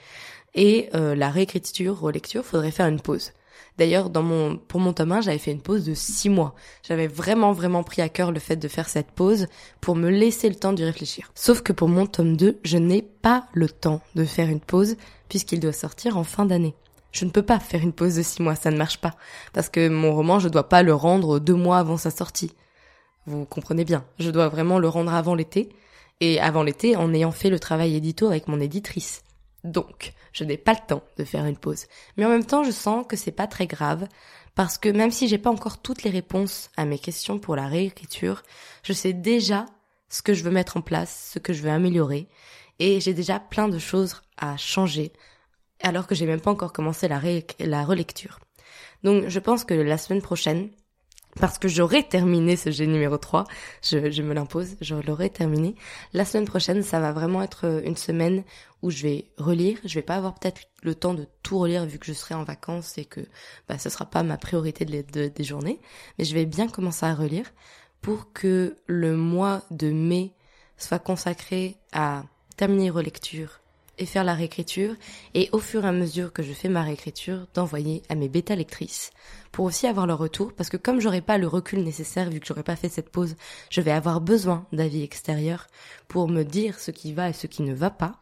Et 0.55 0.89
euh, 0.96 1.15
la 1.15 1.29
réécriture, 1.29 2.00
relecture, 2.00 2.43
faudrait 2.43 2.72
faire 2.72 2.88
une 2.88 3.00
pause. 3.00 3.31
D'ailleurs, 3.77 4.10
dans 4.10 4.24
mon, 4.24 4.58
pour 4.58 4.81
mon 4.81 4.91
tome 4.91 5.13
1, 5.13 5.22
j'avais 5.22 5.38
fait 5.38 5.53
une 5.53 5.62
pause 5.62 5.86
de 5.86 5.93
six 5.93 6.27
mois. 6.27 6.53
J'avais 6.84 7.08
vraiment, 7.08 7.53
vraiment 7.53 7.81
pris 7.81 8.01
à 8.01 8.10
cœur 8.10 8.34
le 8.34 8.39
fait 8.39 8.58
de 8.58 8.67
faire 8.67 8.89
cette 8.89 9.12
pause 9.12 9.48
pour 9.79 9.96
me 9.96 10.10
laisser 10.10 10.50
le 10.50 10.55
temps 10.55 10.74
d'y 10.74 10.84
réfléchir. 10.84 11.31
Sauf 11.34 11.62
que 11.62 11.72
pour 11.72 11.88
mon 11.88 12.05
tome 12.05 12.36
2, 12.36 12.60
je 12.63 12.77
n'ai 12.77 13.01
pas 13.01 13.46
le 13.53 13.69
temps 13.69 14.01
de 14.15 14.25
faire 14.25 14.50
une 14.50 14.60
pause 14.60 14.98
puisqu'il 15.29 15.62
doit 15.62 15.72
sortir 15.72 16.17
en 16.17 16.25
fin 16.25 16.46
d'année. 16.46 16.75
Je 17.11 17.25
ne 17.25 17.31
peux 17.31 17.43
pas 17.43 17.59
faire 17.59 17.81
une 17.81 17.93
pause 17.93 18.15
de 18.15 18.21
six 18.21 18.41
mois, 18.41 18.55
ça 18.55 18.71
ne 18.71 18.77
marche 18.77 18.99
pas. 18.99 19.15
Parce 19.53 19.69
que 19.69 19.89
mon 19.89 20.13
roman, 20.13 20.39
je 20.39 20.49
dois 20.49 20.69
pas 20.69 20.83
le 20.83 20.93
rendre 20.93 21.39
deux 21.39 21.55
mois 21.55 21.79
avant 21.79 21.97
sa 21.97 22.11
sortie. 22.11 22.53
Vous 23.25 23.45
comprenez 23.45 23.85
bien. 23.85 24.05
Je 24.19 24.31
dois 24.31 24.47
vraiment 24.47 24.79
le 24.79 24.87
rendre 24.87 25.13
avant 25.13 25.35
l'été. 25.35 25.69
Et 26.21 26.39
avant 26.39 26.63
l'été, 26.63 26.95
en 26.95 27.13
ayant 27.13 27.31
fait 27.31 27.49
le 27.49 27.59
travail 27.59 27.95
édito 27.95 28.27
avec 28.27 28.47
mon 28.47 28.59
éditrice. 28.59 29.23
Donc, 29.63 30.13
je 30.33 30.43
n'ai 30.43 30.57
pas 30.57 30.73
le 30.73 30.85
temps 30.87 31.03
de 31.17 31.23
faire 31.23 31.45
une 31.45 31.57
pause. 31.57 31.85
Mais 32.17 32.25
en 32.25 32.29
même 32.29 32.45
temps, 32.45 32.63
je 32.63 32.71
sens 32.71 33.05
que 33.07 33.15
c'est 33.15 33.31
pas 33.31 33.47
très 33.47 33.67
grave 33.67 34.07
parce 34.55 34.77
que 34.77 34.89
même 34.89 35.11
si 35.11 35.27
j'ai 35.27 35.37
pas 35.37 35.49
encore 35.49 35.81
toutes 35.81 36.03
les 36.03 36.09
réponses 36.09 36.69
à 36.75 36.85
mes 36.85 36.99
questions 36.99 37.39
pour 37.39 37.55
la 37.55 37.67
réécriture, 37.67 38.43
je 38.83 38.93
sais 38.93 39.13
déjà 39.13 39.65
ce 40.09 40.21
que 40.21 40.33
je 40.33 40.43
veux 40.43 40.51
mettre 40.51 40.77
en 40.77 40.81
place, 40.81 41.31
ce 41.33 41.39
que 41.39 41.53
je 41.53 41.61
veux 41.61 41.69
améliorer 41.69 42.27
et 42.79 42.99
j'ai 42.99 43.13
déjà 43.13 43.39
plein 43.39 43.67
de 43.67 43.79
choses 43.79 44.21
à 44.37 44.57
changer 44.57 45.13
alors 45.81 46.07
que 46.07 46.15
j'ai 46.15 46.25
même 46.25 46.41
pas 46.41 46.51
encore 46.51 46.74
commencé 46.74 47.07
la, 47.07 47.19
relecture. 47.83 48.39
Donc, 49.03 49.27
je 49.27 49.39
pense 49.39 49.63
que 49.63 49.74
la 49.74 49.98
semaine 49.98 50.21
prochaine, 50.21 50.69
parce 51.39 51.57
que 51.57 51.67
j'aurai 51.67 52.03
terminé 52.03 52.55
ce 52.55 52.71
G 52.71 52.88
numéro 52.88 53.17
3, 53.17 53.45
je, 53.83 54.21
me 54.21 54.33
l'impose, 54.33 54.75
je 54.81 54.95
l'aurai 54.95 55.29
terminé. 55.29 55.75
La 56.13 56.25
semaine 56.25 56.45
prochaine, 56.45 56.83
ça 56.83 57.00
va 57.00 57.12
vraiment 57.12 57.41
être 57.41 57.81
une 57.86 57.95
semaine 57.95 58.43
où 58.81 58.89
je 58.89 59.03
vais 59.03 59.25
relire. 59.38 59.77
Je 59.86 59.95
vais 59.95 60.03
pas 60.03 60.15
avoir 60.15 60.36
peut-être 60.36 60.62
le 60.81 60.95
temps 60.95 61.13
de 61.13 61.27
tout 61.43 61.59
relire 61.59 61.86
vu 61.86 62.00
que 62.00 62.05
je 62.05 62.13
serai 62.13 62.36
en 62.36 62.43
vacances 62.43 62.98
et 62.98 63.05
que 63.05 63.21
bah, 63.67 63.77
ce 63.77 63.89
sera 63.89 64.05
pas 64.05 64.24
ma 64.24 64.38
priorité 64.38 64.86
de, 64.86 65.27
des 65.27 65.43
journées. 65.43 65.79
Mais 66.17 66.25
je 66.25 66.33
vais 66.33 66.45
bien 66.45 66.67
commencer 66.67 67.05
à 67.05 67.13
relire 67.13 67.45
pour 68.01 68.33
que 68.33 68.75
le 68.88 69.15
mois 69.15 69.63
de 69.71 69.91
mai 69.91 70.33
soit 70.77 71.00
consacré 71.00 71.77
à 71.91 72.24
terminer 72.57 72.89
relecture 72.89 73.62
et 74.00 74.06
faire 74.06 74.24
la 74.24 74.34
réécriture 74.34 74.96
et 75.34 75.50
au 75.51 75.60
fur 75.60 75.86
et 75.86 75.88
à 75.88 75.91
mesure 75.91 76.34
que 76.34 76.41
je 76.41 76.53
fais 76.53 76.70
ma 76.70 76.82
réécriture 76.82 77.46
d'envoyer 77.53 78.01
à 78.10 78.15
mes 78.15 78.29
bêta 78.29 78.56
lectrices 78.56 79.12
pour 79.51 79.65
aussi 79.65 79.86
avoir 79.86 80.08
leur 80.08 80.18
retour 80.18 80.53
parce 80.53 80.70
que 80.70 80.77
comme 80.77 81.00
j'aurai 81.00 81.22
pas 81.22 81.38
le 81.38 81.48
recul 81.48 81.84
nécessaire 81.84 82.29
vu 82.29 82.39
que 82.39 82.48
j'aurai 82.48 82.63
pas 82.63 82.75
fait 82.75 82.89
cette 82.89 83.10
pause, 83.10 83.36
je 83.70 83.82
vais 83.82 83.91
avoir 83.91 84.22
besoin 84.22 84.65
d'avis 84.72 85.03
extérieurs 85.03 85.68
pour 86.08 86.27
me 86.27 86.44
dire 86.44 86.79
ce 86.79 86.91
qui 86.91 87.13
va 87.13 87.29
et 87.29 87.34
ce 87.34 87.48
qui 87.48 87.62
ne 87.62 87.74
va 87.74 87.91
pas 87.91 88.20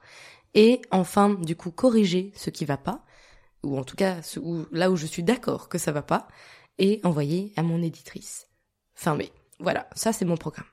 et 0.53 0.81
enfin 0.91 1.29
du 1.29 1.55
coup 1.55 1.71
corriger 1.71 2.31
ce 2.35 2.49
qui 2.49 2.65
va 2.65 2.77
pas 2.77 3.05
ou 3.63 3.77
en 3.77 3.83
tout 3.83 3.95
cas 3.95 4.17
là 4.71 4.91
où 4.91 4.95
je 4.97 5.05
suis 5.05 5.23
d'accord 5.23 5.69
que 5.69 5.77
ça 5.77 5.91
va 5.91 6.01
pas 6.01 6.27
et 6.79 6.99
envoyer 7.03 7.53
à 7.55 7.63
mon 7.63 7.81
éditrice. 7.81 8.47
Fin 8.95 9.15
mai. 9.15 9.31
Voilà, 9.59 9.89
ça 9.95 10.13
c'est 10.13 10.25
mon 10.25 10.37
programme. 10.37 10.67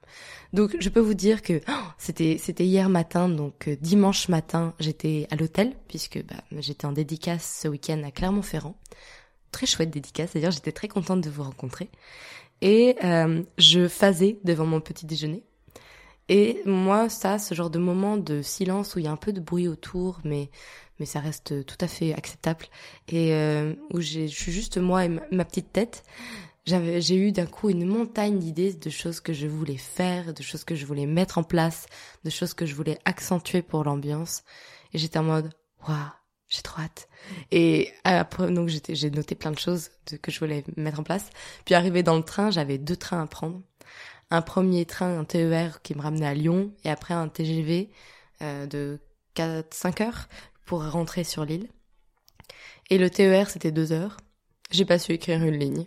Donc 0.52 0.76
je 0.78 0.88
peux 0.90 1.00
vous 1.00 1.14
dire 1.14 1.40
que 1.40 1.60
oh, 1.68 1.72
c'était 1.96 2.36
c'était 2.38 2.66
hier 2.66 2.88
matin, 2.88 3.28
donc 3.28 3.68
euh, 3.68 3.76
dimanche 3.80 4.28
matin, 4.28 4.74
j'étais 4.78 5.26
à 5.30 5.36
l'hôtel 5.36 5.74
puisque 5.88 6.22
bah, 6.24 6.42
j'étais 6.58 6.86
en 6.86 6.92
dédicace 6.92 7.60
ce 7.62 7.68
week-end 7.68 8.02
à 8.04 8.10
Clermont-Ferrand. 8.10 8.76
Très 9.52 9.66
chouette 9.66 9.90
dédicace, 9.90 10.34
d'ailleurs 10.34 10.52
j'étais 10.52 10.72
très 10.72 10.88
contente 10.88 11.22
de 11.22 11.30
vous 11.30 11.44
rencontrer. 11.44 11.90
Et 12.60 12.96
euh, 13.04 13.42
je 13.58 13.88
faisais 13.88 14.38
devant 14.44 14.66
mon 14.66 14.80
petit 14.80 15.06
déjeuner. 15.06 15.44
Et 16.30 16.62
moi, 16.64 17.10
ça, 17.10 17.38
ce 17.38 17.54
genre 17.54 17.68
de 17.68 17.78
moment 17.78 18.16
de 18.16 18.40
silence 18.40 18.94
où 18.94 18.98
il 18.98 19.04
y 19.04 19.08
a 19.08 19.12
un 19.12 19.16
peu 19.16 19.32
de 19.32 19.40
bruit 19.40 19.68
autour, 19.68 20.20
mais 20.24 20.50
mais 20.98 21.06
ça 21.06 21.20
reste 21.20 21.66
tout 21.66 21.76
à 21.80 21.88
fait 21.88 22.14
acceptable 22.14 22.66
et 23.08 23.34
euh, 23.34 23.74
où 23.92 24.00
je 24.00 24.26
suis 24.26 24.52
juste 24.52 24.78
moi 24.78 25.04
et 25.04 25.08
ma 25.08 25.44
petite 25.44 25.72
tête 25.72 26.04
j'ai 26.66 27.16
eu 27.16 27.32
d'un 27.32 27.46
coup 27.46 27.68
une 27.68 27.84
montagne 27.84 28.38
d'idées 28.38 28.72
de 28.72 28.90
choses 28.90 29.20
que 29.20 29.32
je 29.32 29.46
voulais 29.46 29.76
faire, 29.76 30.32
de 30.32 30.42
choses 30.42 30.64
que 30.64 30.74
je 30.74 30.86
voulais 30.86 31.06
mettre 31.06 31.38
en 31.38 31.42
place, 31.42 31.86
de 32.24 32.30
choses 32.30 32.54
que 32.54 32.64
je 32.64 32.74
voulais 32.74 32.98
accentuer 33.04 33.60
pour 33.62 33.84
l'ambiance. 33.84 34.44
Et 34.92 34.98
j'étais 34.98 35.18
en 35.18 35.24
mode, 35.24 35.50
waouh, 35.86 35.96
j'ai 36.48 36.62
trop 36.62 36.80
hâte. 36.80 37.08
Et 37.50 37.92
après, 38.04 38.50
donc 38.50 38.68
j'ai 38.68 39.10
noté 39.10 39.34
plein 39.34 39.50
de 39.50 39.58
choses 39.58 39.90
que 40.22 40.30
je 40.30 40.38
voulais 40.38 40.64
mettre 40.76 41.00
en 41.00 41.02
place. 41.02 41.28
Puis 41.64 41.74
arrivé 41.74 42.02
dans 42.02 42.16
le 42.16 42.22
train, 42.22 42.50
j'avais 42.50 42.78
deux 42.78 42.96
trains 42.96 43.22
à 43.22 43.26
prendre. 43.26 43.60
Un 44.30 44.40
premier 44.40 44.86
train, 44.86 45.18
un 45.18 45.24
TER 45.24 45.82
qui 45.82 45.94
me 45.94 46.00
ramenait 46.00 46.26
à 46.26 46.34
Lyon, 46.34 46.72
et 46.84 46.90
après 46.90 47.12
un 47.12 47.28
TGV 47.28 47.90
euh, 48.42 48.66
de 48.66 49.00
4-5 49.36 50.02
heures 50.02 50.28
pour 50.64 50.88
rentrer 50.90 51.24
sur 51.24 51.44
l'île. 51.44 51.68
Et 52.90 52.98
le 52.98 53.10
TER, 53.10 53.50
c'était 53.50 53.72
deux 53.72 53.92
heures. 53.92 54.16
J'ai 54.70 54.84
pas 54.84 54.98
su 54.98 55.12
écrire 55.12 55.42
une 55.42 55.58
ligne. 55.58 55.86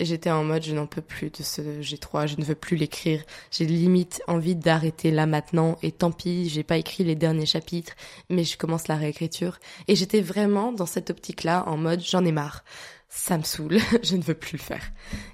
Et 0.00 0.04
j'étais 0.04 0.30
en 0.30 0.44
mode, 0.44 0.62
je 0.62 0.74
n'en 0.74 0.86
peux 0.86 1.02
plus 1.02 1.30
de 1.30 1.42
ce 1.42 1.80
G3, 1.80 2.28
je 2.28 2.36
ne 2.36 2.44
veux 2.44 2.54
plus 2.54 2.76
l'écrire. 2.76 3.24
J'ai 3.50 3.66
limite 3.66 4.22
envie 4.28 4.54
d'arrêter 4.54 5.10
là 5.10 5.26
maintenant. 5.26 5.76
Et 5.82 5.90
tant 5.90 6.12
pis, 6.12 6.48
j'ai 6.48 6.62
pas 6.62 6.76
écrit 6.76 7.02
les 7.02 7.16
derniers 7.16 7.46
chapitres, 7.46 7.94
mais 8.30 8.44
je 8.44 8.56
commence 8.56 8.86
la 8.86 8.94
réécriture. 8.94 9.58
Et 9.88 9.96
j'étais 9.96 10.20
vraiment 10.20 10.72
dans 10.72 10.86
cette 10.86 11.10
optique-là, 11.10 11.64
en 11.66 11.76
mode, 11.76 12.00
j'en 12.00 12.24
ai 12.24 12.30
marre. 12.30 12.64
Ça 13.08 13.38
me 13.38 13.42
saoule, 13.42 13.78
je 14.04 14.14
ne 14.14 14.22
veux 14.22 14.34
plus 14.34 14.52
le 14.52 14.62
faire. 14.62 14.92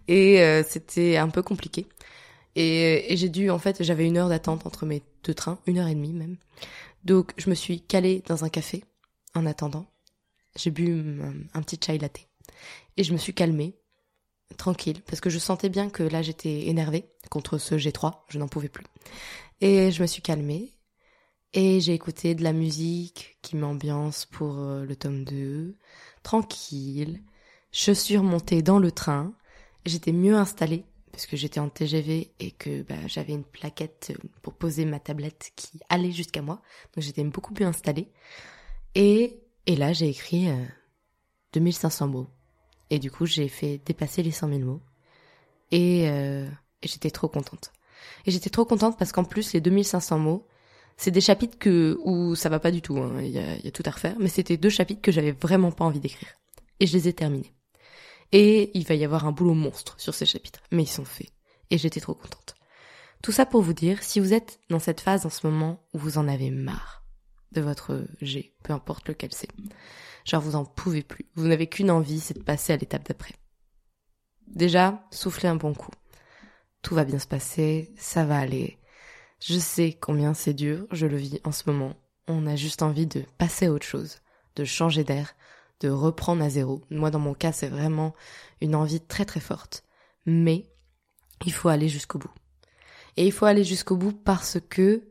Et 0.09 0.41
euh, 0.41 0.63
c'était 0.67 1.19
un 1.19 1.29
peu 1.29 1.43
compliqué. 1.43 1.87
Et, 2.57 3.13
et 3.13 3.17
j'ai 3.19 3.29
dû, 3.29 3.51
en 3.51 3.59
fait, 3.59 3.83
j'avais 3.83 4.07
une 4.07 4.17
heure 4.17 4.31
d'attente 4.31 4.67
entre 4.67 4.87
mes 4.87 5.03
deux 5.25 5.35
trains, 5.35 5.59
une 5.67 5.79
heure 5.79 5.89
et 5.89 5.95
demie 5.95 6.13
même. 6.15 6.37
Donc, 7.05 7.33
je 7.37 7.51
me 7.51 7.55
suis 7.55 7.83
calée 7.83 8.23
dans 8.27 8.45
un 8.45 8.49
café 8.49 8.83
en 9.35 9.45
attendant. 9.45 9.87
J'ai 10.57 10.71
bu 10.71 11.21
un 11.53 11.63
petit 11.63 11.79
chai 11.85 11.99
latte. 11.99 12.29
Et 12.97 13.05
je 13.05 13.13
me 13.13 13.19
suis 13.19 13.35
calmée 13.35 13.75
tranquille, 14.57 15.03
parce 15.07 15.21
que 15.21 15.31
je 15.31 15.39
sentais 15.39 15.69
bien 15.69 15.91
que 15.91 16.03
là 16.03 16.23
j'étais 16.23 16.67
énervée 16.67 17.11
contre 17.31 17.59
ce 17.59 17.75
G3, 17.75 18.13
je 18.29 18.39
n'en 18.39 18.49
pouvais 18.49 18.69
plus. 18.69 18.85
Et 19.61 19.91
je 19.91 20.03
me 20.03 20.07
suis 20.07 20.23
calmée, 20.23 20.73
et 21.53 21.81
j'ai 21.81 21.95
écouté 21.95 22.35
de 22.35 22.43
la 22.43 22.53
musique 22.53 23.39
qui 23.43 23.57
m'ambiance 23.57 24.27
pour 24.27 24.59
euh, 24.59 24.85
le 24.85 24.97
tome 24.97 25.25
2, 25.25 25.77
tranquille. 26.23 27.23
Je 27.71 27.93
suis 27.93 28.17
remontée 28.17 28.63
dans 28.63 28.79
le 28.79 28.91
train, 28.91 29.35
j'étais 29.87 30.13
mieux 30.13 30.35
installée, 30.37 30.85
parce 31.13 31.27
que 31.27 31.37
j'étais 31.37 31.61
en 31.61 31.69
TGV 31.69 32.33
et 32.41 32.51
que 32.51 32.83
bah, 32.83 33.07
j'avais 33.07 33.35
une 33.35 33.45
plaquette 33.45 34.13
pour 34.43 34.55
poser 34.55 34.85
ma 34.85 34.99
tablette 34.99 35.53
qui 35.55 35.79
allait 35.89 36.11
jusqu'à 36.11 36.43
moi, 36.43 36.61
donc 36.95 37.05
j'étais 37.05 37.23
beaucoup 37.23 37.55
mieux 37.59 37.67
installée. 37.67 38.11
Et, 38.97 39.41
et 39.67 39.77
là 39.77 39.93
j'ai 39.93 40.09
écrit 40.09 40.49
euh, 40.49 40.65
2500 41.53 42.09
mots 42.09 42.29
et 42.95 42.99
du 43.01 43.11
coup, 43.11 43.27
j'ai 43.27 43.49
fait 43.49 43.81
dépasser 43.85 44.23
les 44.23 44.31
100 44.31 44.49
000 44.49 44.61
mots. 44.61 44.81
Et, 45.73 46.09
euh, 46.09 46.49
et 46.83 46.89
j'étais 46.89 47.11
trop 47.11 47.29
contente. 47.29 47.73
Et 48.25 48.31
j'étais 48.31 48.51
trop 48.51 48.65
contente 48.65 48.97
parce 48.97 49.11
qu'en 49.11 49.25
plus, 49.25 49.53
les 49.53 49.61
2500 49.61 50.19
mots, 50.19 50.47
c'est 50.97 51.11
des 51.11 51.21
chapitres 51.21 51.59
que 51.59 51.99
où 52.05 52.37
ça 52.37 52.49
va 52.49 52.61
pas 52.61 52.71
du 52.71 52.83
tout. 52.83 52.99
Hein. 52.99 53.21
Il 53.21 53.31
y, 53.31 53.39
a, 53.39 53.57
y 53.57 53.67
a 53.67 53.71
tout 53.73 53.83
à 53.87 53.91
refaire. 53.91 54.15
Mais 54.21 54.29
c'était 54.29 54.57
deux 54.57 54.71
chapitres 54.71 55.03
que 55.03 55.11
j'avais 55.11 55.33
vraiment 55.33 55.73
pas 55.73 55.85
envie 55.85 55.99
d'écrire. 55.99 56.29
Et 56.79 56.87
je 56.87 56.97
les 56.97 57.09
ai 57.09 57.13
terminés. 57.13 57.53
Et 58.31 58.71
il 58.79 58.87
va 58.87 58.95
y 58.95 59.05
avoir 59.05 59.27
un 59.27 59.33
boulot 59.33 59.55
monstre 59.55 59.97
sur 59.99 60.15
ces 60.15 60.27
chapitres. 60.27 60.61
Mais 60.71 60.85
ils 60.85 60.89
sont 60.89 61.05
faits. 61.05 61.31
Et 61.71 61.79
j'étais 61.79 62.01
trop 62.01 62.15
contente. 62.15 62.55
Tout 63.23 63.33
ça 63.33 63.45
pour 63.45 63.63
vous 63.63 63.73
dire, 63.73 64.03
si 64.05 64.21
vous 64.21 64.35
êtes 64.35 64.61
dans 64.71 64.79
cette 64.79 65.01
phase 65.01 65.27
en 65.27 65.31
ce 65.31 65.47
moment 65.49 65.83
où 65.95 65.99
vous 65.99 66.19
en 66.19 66.29
avez 66.29 66.51
marre 66.51 67.03
de 67.53 67.61
votre 67.61 68.07
G, 68.21 68.55
peu 68.63 68.73
importe 68.73 69.09
lequel 69.09 69.33
c'est, 69.33 69.49
Genre 70.25 70.41
vous 70.41 70.57
en 70.57 70.65
pouvez 70.65 71.03
plus. 71.03 71.27
Vous 71.35 71.47
n'avez 71.47 71.67
qu'une 71.67 71.91
envie, 71.91 72.21
c'est 72.21 72.39
de 72.39 72.43
passer 72.43 72.73
à 72.73 72.77
l'étape 72.77 73.07
d'après. 73.07 73.35
Déjà, 74.47 75.07
soufflez 75.11 75.49
un 75.49 75.57
bon 75.57 75.75
coup. 75.75 75.91
Tout 76.83 76.95
va 76.95 77.05
bien 77.05 77.19
se 77.19 77.27
passer, 77.27 77.93
ça 77.97 78.25
va 78.25 78.39
aller. 78.39 78.79
Je 79.41 79.59
sais 79.59 79.97
combien 80.01 80.35
c'est 80.35 80.55
dur, 80.55 80.87
je 80.91 81.07
le 81.07 81.17
vis 81.17 81.41
en 81.45 81.53
ce 81.53 81.65
moment. 81.67 81.95
On 82.29 82.47
a 82.47 82.57
juste 82.57 82.83
envie 82.83 83.07
de 83.07 83.25
passer 83.37 83.67
à 83.67 83.73
autre 83.73 83.87
chose, 83.87 84.19
de 84.57 84.65
changer 84.65 85.05
d'air, 85.05 85.35
de 85.81 85.91
reprendre 85.91 86.43
à 86.43 86.49
zéro. 86.49 86.83
Moi, 86.91 87.11
dans 87.11 87.19
mon 87.19 87.35
cas, 87.35 87.53
c'est 87.53 87.69
vraiment 87.69 88.15
une 88.61 88.75
envie 88.75 89.01
très 89.01 89.25
très 89.25 89.41
forte. 89.41 89.85
Mais 90.25 90.71
il 91.45 91.53
faut 91.53 91.69
aller 91.69 91.89
jusqu'au 91.89 92.19
bout. 92.19 92.33
Et 93.17 93.27
il 93.27 93.33
faut 93.33 93.47
aller 93.47 93.65
jusqu'au 93.65 93.97
bout 93.97 94.13
parce 94.13 94.59
que 94.71 95.03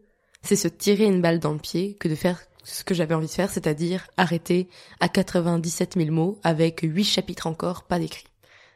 c'est 0.42 0.56
se 0.56 0.68
tirer 0.68 1.06
une 1.06 1.22
balle 1.22 1.40
dans 1.40 1.54
le 1.54 1.60
pied 1.60 1.96
que 1.96 2.08
de 2.08 2.16
faire 2.16 2.42
ce 2.64 2.84
que 2.84 2.94
j'avais 2.94 3.14
envie 3.14 3.28
de 3.28 3.32
faire, 3.32 3.50
c'est-à-dire 3.50 4.08
arrêter 4.18 4.70
à 5.00 5.10
97 5.10 5.96
000 5.96 6.12
mots 6.12 6.40
avec 6.44 6.82
8 6.84 7.04
chapitres 7.04 7.48
encore 7.48 7.84
pas 7.84 8.00
d'écrit. 8.00 8.26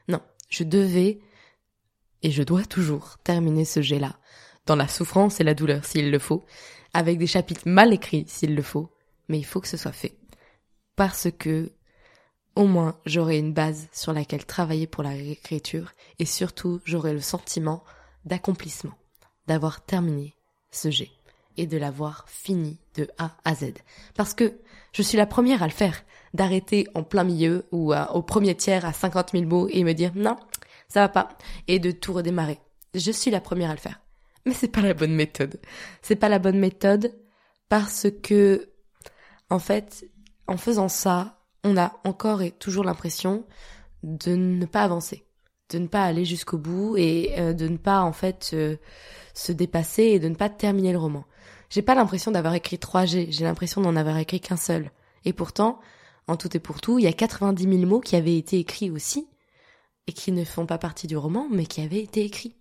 Non, 0.07 0.21
je 0.49 0.63
devais, 0.63 1.19
et 2.23 2.31
je 2.31 2.43
dois 2.43 2.65
toujours 2.65 3.17
terminer 3.23 3.65
ce 3.65 3.81
jet-là, 3.81 4.17
dans 4.65 4.75
la 4.75 4.87
souffrance 4.87 5.39
et 5.39 5.43
la 5.43 5.53
douleur 5.53 5.85
s'il 5.85 6.11
le 6.11 6.19
faut, 6.19 6.45
avec 6.93 7.17
des 7.17 7.27
chapitres 7.27 7.67
mal 7.67 7.93
écrits 7.93 8.25
s'il 8.27 8.55
le 8.55 8.61
faut, 8.61 8.91
mais 9.29 9.39
il 9.39 9.45
faut 9.45 9.61
que 9.61 9.67
ce 9.67 9.77
soit 9.77 9.91
fait. 9.91 10.17
Parce 10.95 11.29
que 11.37 11.71
au 12.55 12.65
moins 12.65 12.99
j'aurai 13.05 13.37
une 13.37 13.53
base 13.53 13.87
sur 13.93 14.13
laquelle 14.13 14.45
travailler 14.45 14.87
pour 14.87 15.03
la 15.03 15.11
réécriture 15.11 15.91
et 16.17 16.25
surtout 16.25 16.81
j'aurai 16.85 17.13
le 17.13 17.21
sentiment 17.21 17.83
d'accomplissement, 18.25 18.97
d'avoir 19.45 19.85
terminé 19.85 20.35
ce 20.71 20.89
G 20.89 21.16
et 21.57 21.67
de 21.67 21.77
l'avoir 21.77 22.25
fini 22.27 22.79
de 22.95 23.07
A 23.17 23.35
à 23.43 23.55
Z. 23.55 23.73
Parce 24.15 24.33
que 24.33 24.59
je 24.93 25.01
suis 25.01 25.17
la 25.17 25.25
première 25.25 25.63
à 25.63 25.67
le 25.67 25.73
faire, 25.73 26.03
d'arrêter 26.33 26.87
en 26.93 27.03
plein 27.03 27.23
milieu 27.23 27.65
ou 27.71 27.93
au 27.93 28.21
premier 28.21 28.55
tiers 28.55 28.85
à 28.85 28.93
50 28.93 29.31
000 29.31 29.45
mots 29.45 29.67
et 29.69 29.83
me 29.83 29.93
dire 29.93 30.11
non, 30.15 30.37
ça 30.87 31.01
va 31.01 31.09
pas, 31.09 31.29
et 31.67 31.79
de 31.79 31.91
tout 31.91 32.13
redémarrer. 32.13 32.59
Je 32.93 33.11
suis 33.11 33.31
la 33.31 33.41
première 33.41 33.69
à 33.69 33.73
le 33.73 33.79
faire. 33.79 34.01
Mais 34.45 34.53
c'est 34.53 34.69
pas 34.69 34.81
la 34.81 34.93
bonne 34.93 35.13
méthode. 35.13 35.59
C'est 36.01 36.15
pas 36.15 36.29
la 36.29 36.39
bonne 36.39 36.57
méthode 36.57 37.13
parce 37.69 38.07
que, 38.23 38.69
en 39.49 39.59
fait, 39.59 40.05
en 40.47 40.57
faisant 40.57 40.87
ça, 40.87 41.41
on 41.63 41.77
a 41.77 41.99
encore 42.05 42.41
et 42.41 42.51
toujours 42.51 42.85
l'impression 42.85 43.45
de 44.03 44.35
ne 44.35 44.65
pas 44.65 44.83
avancer, 44.83 45.26
de 45.69 45.79
ne 45.79 45.87
pas 45.87 46.03
aller 46.03 46.25
jusqu'au 46.25 46.57
bout 46.57 46.95
et 46.97 47.33
euh, 47.37 47.53
de 47.53 47.67
ne 47.67 47.77
pas, 47.77 48.01
en 48.01 48.13
fait, 48.13 48.51
euh, 48.53 48.77
se 49.33 49.51
dépasser 49.51 50.03
et 50.03 50.19
de 50.19 50.29
ne 50.29 50.35
pas 50.35 50.49
terminer 50.49 50.91
le 50.91 50.97
roman. 50.97 51.25
J'ai 51.69 51.81
pas 51.81 51.95
l'impression 51.95 52.31
d'avoir 52.31 52.53
écrit 52.53 52.79
3 52.79 53.05
G, 53.05 53.27
j'ai 53.29 53.43
l'impression 53.43 53.81
d'en 53.81 53.95
avoir 53.95 54.17
écrit 54.17 54.39
qu'un 54.39 54.57
seul. 54.57 54.91
Et 55.25 55.33
pourtant, 55.33 55.79
en 56.27 56.37
tout 56.37 56.55
et 56.55 56.59
pour 56.59 56.79
tout, 56.79 56.99
il 56.99 57.03
y 57.03 57.07
a 57.07 57.13
90 57.13 57.63
000 57.63 57.85
mots 57.85 57.99
qui 57.99 58.15
avaient 58.15 58.37
été 58.37 58.57
écrits 58.59 58.89
aussi, 58.89 59.27
et 60.07 60.13
qui 60.13 60.31
ne 60.31 60.45
font 60.45 60.65
pas 60.65 60.77
partie 60.77 61.07
du 61.07 61.17
roman, 61.17 61.47
mais 61.51 61.65
qui 61.65 61.81
avaient 61.81 62.01
été 62.01 62.23
écrits. 62.23 62.55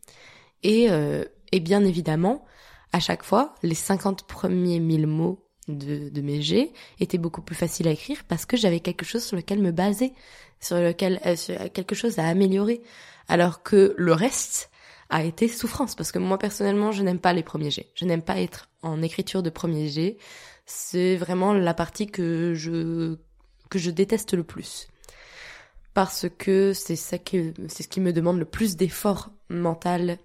Et, 0.65 0.91
euh, 0.91 1.25
et 1.53 1.61
bien 1.61 1.85
évidemment, 1.85 2.45
à 2.93 2.99
chaque 2.99 3.23
fois, 3.23 3.55
les 3.63 3.75
50 3.75 4.27
premiers 4.27 4.81
1000 4.81 5.07
mots 5.07 5.47
de, 5.69 6.09
de 6.09 6.21
mes 6.21 6.43
G 6.43 6.73
étaient 7.01 7.19
beaucoup 7.19 7.43
plus 7.43 7.55
faciles 7.55 7.89
à 7.89 7.91
écrire 7.91 8.25
parce 8.29 8.47
que 8.47 8.57
j'avais 8.57 8.81
quelque 8.81 9.05
chose 9.05 9.25
sur 9.25 9.37
lequel 9.37 9.61
me 9.61 9.73
baser, 9.73 10.13
sur 10.61 10.77
lequel 10.77 11.21
euh, 11.27 11.69
quelque 11.73 11.95
chose 11.95 12.19
à 12.19 12.27
améliorer. 12.27 12.83
Alors 13.29 13.63
que 13.63 13.95
le 13.97 14.13
reste 14.13 14.71
a 15.11 15.25
été 15.25 15.49
souffrance 15.49 15.95
parce 15.95 16.13
que 16.13 16.19
moi 16.19 16.39
personnellement, 16.39 16.93
je 16.93 17.03
n'aime 17.03 17.19
pas 17.19 17.33
les 17.33 17.43
premiers 17.43 17.71
G. 17.71 17.91
Je 17.95 18.05
n'aime 18.05 18.23
pas 18.23 18.41
être 18.41 18.69
en 18.83 19.03
écriture 19.03 19.43
de 19.43 19.51
premier 19.51 19.89
G. 19.89 20.19
C'est 20.65 21.17
vraiment 21.17 21.53
la 21.55 21.75
partie 21.75 22.07
que 22.07 22.55
je 22.55 23.17
que 23.69 23.79
je 23.79 23.91
déteste 23.91 24.35
le 24.35 24.45
plus 24.45 24.89
parce 25.97 26.27
que 26.37 26.75
c'est 26.75 26.95
ça 26.95 27.17
que 27.17 27.55
c'est 27.69 27.83
ce 27.83 27.89
qui 27.89 28.01
me 28.01 28.13
demande 28.13 28.39
le 28.39 28.45
plus 28.45 28.77
d'effort 28.77 29.31
mental 29.49 30.19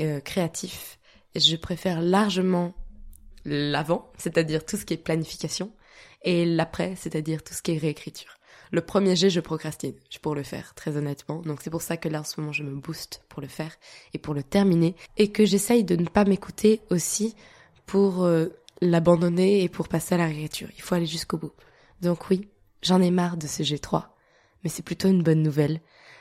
euh, 0.00 0.20
créatif. 0.20 0.98
Et 1.34 1.40
je 1.40 1.54
préfère 1.54 2.00
largement 2.00 2.72
l'avant, 3.44 4.10
c'est-à-dire 4.16 4.64
tout 4.64 4.78
ce 4.78 4.86
qui 4.86 4.94
est 4.94 4.96
planification, 4.96 5.70
et 6.22 6.46
l'après, 6.46 6.94
c'est-à-dire 6.96 7.44
tout 7.44 7.52
ce 7.52 7.60
qui 7.60 7.72
est 7.72 7.78
réécriture. 7.78 8.38
Le 8.72 8.80
premier 8.80 9.14
jet, 9.14 9.30
je 9.30 9.40
procrastine 9.40 9.94
pour 10.20 10.34
le 10.34 10.42
faire, 10.42 10.74
très 10.74 10.96
honnêtement. 10.96 11.40
Donc 11.42 11.60
c'est 11.62 11.70
pour 11.70 11.82
ça 11.82 11.96
que 11.96 12.08
là, 12.08 12.20
en 12.20 12.24
ce 12.24 12.40
moment, 12.40 12.52
je 12.52 12.64
me 12.64 12.74
booste 12.74 13.22
pour 13.28 13.40
le 13.40 13.48
faire 13.48 13.76
et 14.14 14.18
pour 14.18 14.34
le 14.34 14.42
terminer. 14.42 14.96
Et 15.18 15.30
que 15.30 15.44
j'essaye 15.44 15.84
de 15.84 15.94
ne 15.94 16.06
pas 16.06 16.24
m'écouter 16.24 16.80
aussi 16.90 17.36
pour 17.86 18.24
euh, 18.24 18.48
l'abandonner 18.80 19.62
et 19.62 19.68
pour 19.68 19.88
passer 19.88 20.14
à 20.16 20.18
la 20.18 20.26
réécriture. 20.26 20.68
Il 20.76 20.82
faut 20.82 20.94
aller 20.94 21.06
jusqu'au 21.06 21.38
bout. 21.38 21.52
Donc 22.00 22.30
oui, 22.30 22.48
j'en 22.82 23.00
ai 23.00 23.10
marre 23.10 23.36
de 23.36 23.46
ce 23.46 23.62
G3 23.62 24.06
mais 24.62 24.70
c'est 24.70 24.82
plutôt 24.82 25.08
une 25.08 25.22
bonne 25.22 25.42
nouvelle 25.42 25.80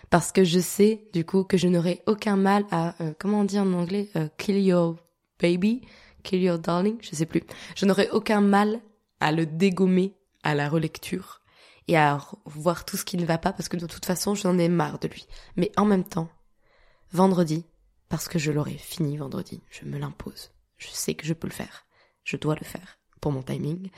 parce 0.09 0.31
que 0.31 0.43
je 0.43 0.59
sais 0.59 1.07
du 1.13 1.23
coup 1.25 1.43
que 1.43 1.57
je 1.57 1.67
n'aurai 1.67 2.01
aucun 2.05 2.35
mal 2.35 2.65
à 2.71 3.01
euh, 3.01 3.13
comment 3.17 3.41
on 3.41 3.43
dit 3.45 3.59
en 3.59 3.71
anglais 3.73 4.09
euh, 4.15 4.27
kill 4.37 4.59
your 4.59 4.97
baby, 5.39 5.81
kill 6.23 6.41
your 6.41 6.59
darling, 6.59 6.97
je 7.01 7.15
sais 7.15 7.25
plus. 7.25 7.43
Je 7.75 7.85
n'aurai 7.85 8.09
aucun 8.11 8.41
mal 8.41 8.79
à 9.19 9.31
le 9.31 9.45
dégommer 9.45 10.13
à 10.43 10.53
la 10.53 10.69
relecture 10.69 11.40
à 11.95 12.19
voir 12.45 12.85
tout 12.85 12.97
ce 12.97 13.05
qui 13.05 13.17
ne 13.17 13.25
va 13.25 13.37
pas 13.37 13.53
parce 13.53 13.69
que 13.69 13.77
de 13.77 13.87
toute 13.87 14.05
façon 14.05 14.35
j'en 14.35 14.57
ai 14.57 14.69
marre 14.69 14.99
de 14.99 15.07
lui. 15.07 15.27
Mais 15.55 15.71
en 15.77 15.85
même 15.85 16.03
temps, 16.03 16.29
vendredi, 17.11 17.65
parce 18.09 18.27
que 18.27 18.39
je 18.39 18.51
l'aurai 18.51 18.77
fini 18.77 19.17
vendredi, 19.17 19.61
je 19.69 19.85
me 19.85 19.97
l'impose. 19.97 20.51
Je 20.77 20.87
sais 20.87 21.13
que 21.15 21.25
je 21.25 21.33
peux 21.33 21.47
le 21.47 21.53
faire. 21.53 21.85
Je 22.23 22.37
dois 22.37 22.55
le 22.55 22.65
faire 22.65 22.99
pour 23.19 23.31
mon 23.31 23.43
timing. 23.43 23.89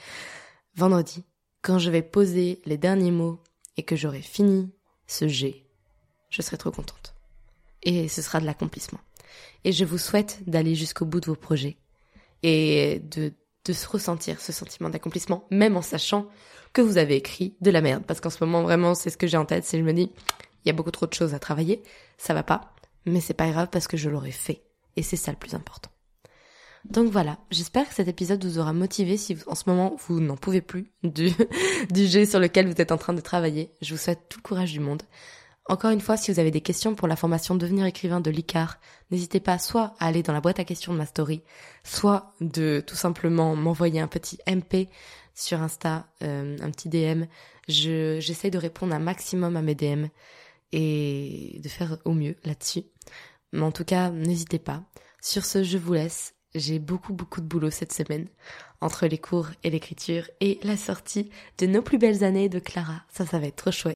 Vendredi, 0.75 1.23
quand 1.61 1.79
je 1.79 1.89
vais 1.89 2.01
poser 2.01 2.61
les 2.65 2.77
derniers 2.77 3.11
mots 3.11 3.41
et 3.77 3.83
que 3.83 3.95
j'aurai 3.95 4.21
fini 4.21 4.71
ce 5.07 5.27
G, 5.27 5.65
je 6.29 6.41
serai 6.41 6.57
trop 6.57 6.71
contente. 6.71 7.15
Et 7.83 8.07
ce 8.07 8.21
sera 8.21 8.39
de 8.39 8.45
l'accomplissement. 8.45 8.99
Et 9.63 9.71
je 9.71 9.85
vous 9.85 9.97
souhaite 9.97 10.47
d'aller 10.47 10.75
jusqu'au 10.75 11.05
bout 11.05 11.19
de 11.19 11.27
vos 11.27 11.35
projets 11.35 11.77
et 12.43 12.99
de, 12.99 13.33
de 13.65 13.73
se 13.73 13.87
ressentir 13.87 14.41
ce 14.41 14.51
sentiment 14.51 14.89
d'accomplissement, 14.89 15.45
même 15.49 15.77
en 15.77 15.81
sachant 15.81 16.27
que 16.73 16.81
vous 16.81 16.97
avez 16.97 17.15
écrit 17.15 17.55
de 17.61 17.71
la 17.71 17.81
merde. 17.81 18.03
Parce 18.05 18.19
qu'en 18.19 18.29
ce 18.29 18.43
moment, 18.43 18.63
vraiment, 18.63 18.95
c'est 18.95 19.09
ce 19.09 19.17
que 19.17 19.27
j'ai 19.27 19.37
en 19.37 19.45
tête, 19.45 19.63
c'est 19.65 19.77
je 19.77 19.83
me 19.83 19.93
dis, 19.93 20.11
il 20.63 20.67
y 20.67 20.69
a 20.69 20.73
beaucoup 20.73 20.91
trop 20.91 21.05
de 21.05 21.13
choses 21.13 21.33
à 21.33 21.39
travailler, 21.39 21.81
ça 22.17 22.33
va 22.33 22.43
pas, 22.43 22.73
mais 23.05 23.21
c'est 23.21 23.33
pas 23.33 23.49
grave 23.49 23.69
parce 23.71 23.87
que 23.87 23.97
je 23.97 24.09
l'aurai 24.09 24.31
fait. 24.31 24.63
Et 24.95 25.03
c'est 25.03 25.15
ça 25.17 25.31
le 25.31 25.37
plus 25.37 25.53
important. 25.53 25.89
Donc 26.85 27.09
voilà, 27.09 27.37
j'espère 27.49 27.87
que 27.87 27.95
cet 27.95 28.09
épisode 28.09 28.43
vous 28.43 28.59
aura 28.59 28.73
motivé 28.73 29.15
si 29.15 29.37
en 29.47 29.55
ce 29.55 29.63
moment 29.67 29.95
vous 30.07 30.19
n'en 30.19 30.35
pouvez 30.35 30.61
plus 30.61 30.91
du, 31.03 31.31
du 31.89 32.07
jeu 32.07 32.25
sur 32.25 32.39
lequel 32.39 32.67
vous 32.67 32.81
êtes 32.81 32.91
en 32.91 32.97
train 32.97 33.13
de 33.13 33.21
travailler. 33.21 33.71
Je 33.81 33.93
vous 33.93 33.99
souhaite 33.99 34.27
tout 34.27 34.39
le 34.39 34.43
courage 34.43 34.73
du 34.73 34.81
monde. 34.81 35.03
Encore 35.65 35.91
une 35.91 36.01
fois, 36.01 36.17
si 36.17 36.31
vous 36.31 36.39
avez 36.39 36.51
des 36.51 36.61
questions 36.61 36.93
pour 36.93 37.07
la 37.07 37.15
formation 37.15 37.55
Devenir 37.55 37.85
écrivain 37.85 38.19
de 38.19 38.29
l'ICAR, 38.29 38.79
n'hésitez 39.11 39.39
pas 39.39 39.57
soit 39.57 39.95
à 39.99 40.07
aller 40.07 40.21
dans 40.21 40.33
la 40.33 40.41
boîte 40.41 40.59
à 40.59 40.65
questions 40.65 40.91
de 40.91 40.97
ma 40.97 41.05
story, 41.05 41.41
soit 41.85 42.33
de 42.41 42.83
tout 42.85 42.95
simplement 42.95 43.55
m'envoyer 43.55 44.01
un 44.01 44.07
petit 44.07 44.39
MP 44.45 44.89
sur 45.33 45.61
Insta, 45.61 46.05
euh, 46.21 46.57
un 46.61 46.69
petit 46.69 46.89
DM. 46.89 47.25
Je, 47.69 48.19
j'essaie 48.19 48.49
de 48.49 48.57
répondre 48.57 48.93
un 48.93 48.99
maximum 48.99 49.55
à 49.55 49.61
mes 49.61 49.73
DM 49.73 50.07
et 50.73 51.61
de 51.63 51.69
faire 51.69 51.97
au 52.03 52.11
mieux 52.11 52.35
là-dessus. 52.43 52.83
Mais 53.53 53.61
en 53.61 53.71
tout 53.71 53.85
cas, 53.85 54.09
n'hésitez 54.09 54.59
pas. 54.59 54.83
Sur 55.21 55.45
ce, 55.45 55.63
je 55.63 55.77
vous 55.77 55.93
laisse. 55.93 56.33
J'ai 56.55 56.77
beaucoup 56.77 57.13
beaucoup 57.13 57.41
de 57.41 57.47
boulot 57.47 57.71
cette 57.71 57.93
semaine 57.93 58.27
entre 58.81 59.07
les 59.07 59.17
cours 59.17 59.47
et 59.63 59.69
l'écriture 59.69 60.29
et 60.39 60.59
la 60.63 60.77
sortie 60.77 61.31
de 61.57 61.65
nos 61.65 61.81
plus 61.81 61.97
belles 61.97 62.23
années 62.23 62.49
de 62.49 62.59
Clara. 62.59 63.01
Ça, 63.11 63.25
ça 63.25 63.39
va 63.39 63.47
être 63.47 63.55
trop 63.55 63.71
chouette. 63.71 63.95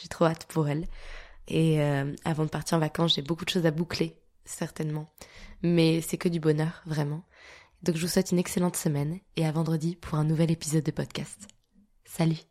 J'ai 0.00 0.08
trop 0.08 0.26
hâte 0.26 0.46
pour 0.46 0.68
elle. 0.68 0.86
Et 1.48 1.80
euh, 1.80 2.14
avant 2.24 2.44
de 2.44 2.50
partir 2.50 2.76
en 2.76 2.80
vacances, 2.80 3.14
j'ai 3.14 3.22
beaucoup 3.22 3.44
de 3.44 3.50
choses 3.50 3.66
à 3.66 3.70
boucler, 3.70 4.16
certainement. 4.44 5.10
Mais 5.62 6.00
c'est 6.00 6.18
que 6.18 6.28
du 6.28 6.40
bonheur, 6.40 6.82
vraiment. 6.86 7.24
Donc 7.82 7.96
je 7.96 8.02
vous 8.02 8.08
souhaite 8.08 8.32
une 8.32 8.38
excellente 8.38 8.76
semaine 8.76 9.18
et 9.36 9.46
à 9.46 9.52
vendredi 9.52 9.96
pour 9.96 10.18
un 10.18 10.24
nouvel 10.24 10.50
épisode 10.50 10.84
de 10.84 10.90
podcast. 10.90 11.48
Salut 12.04 12.47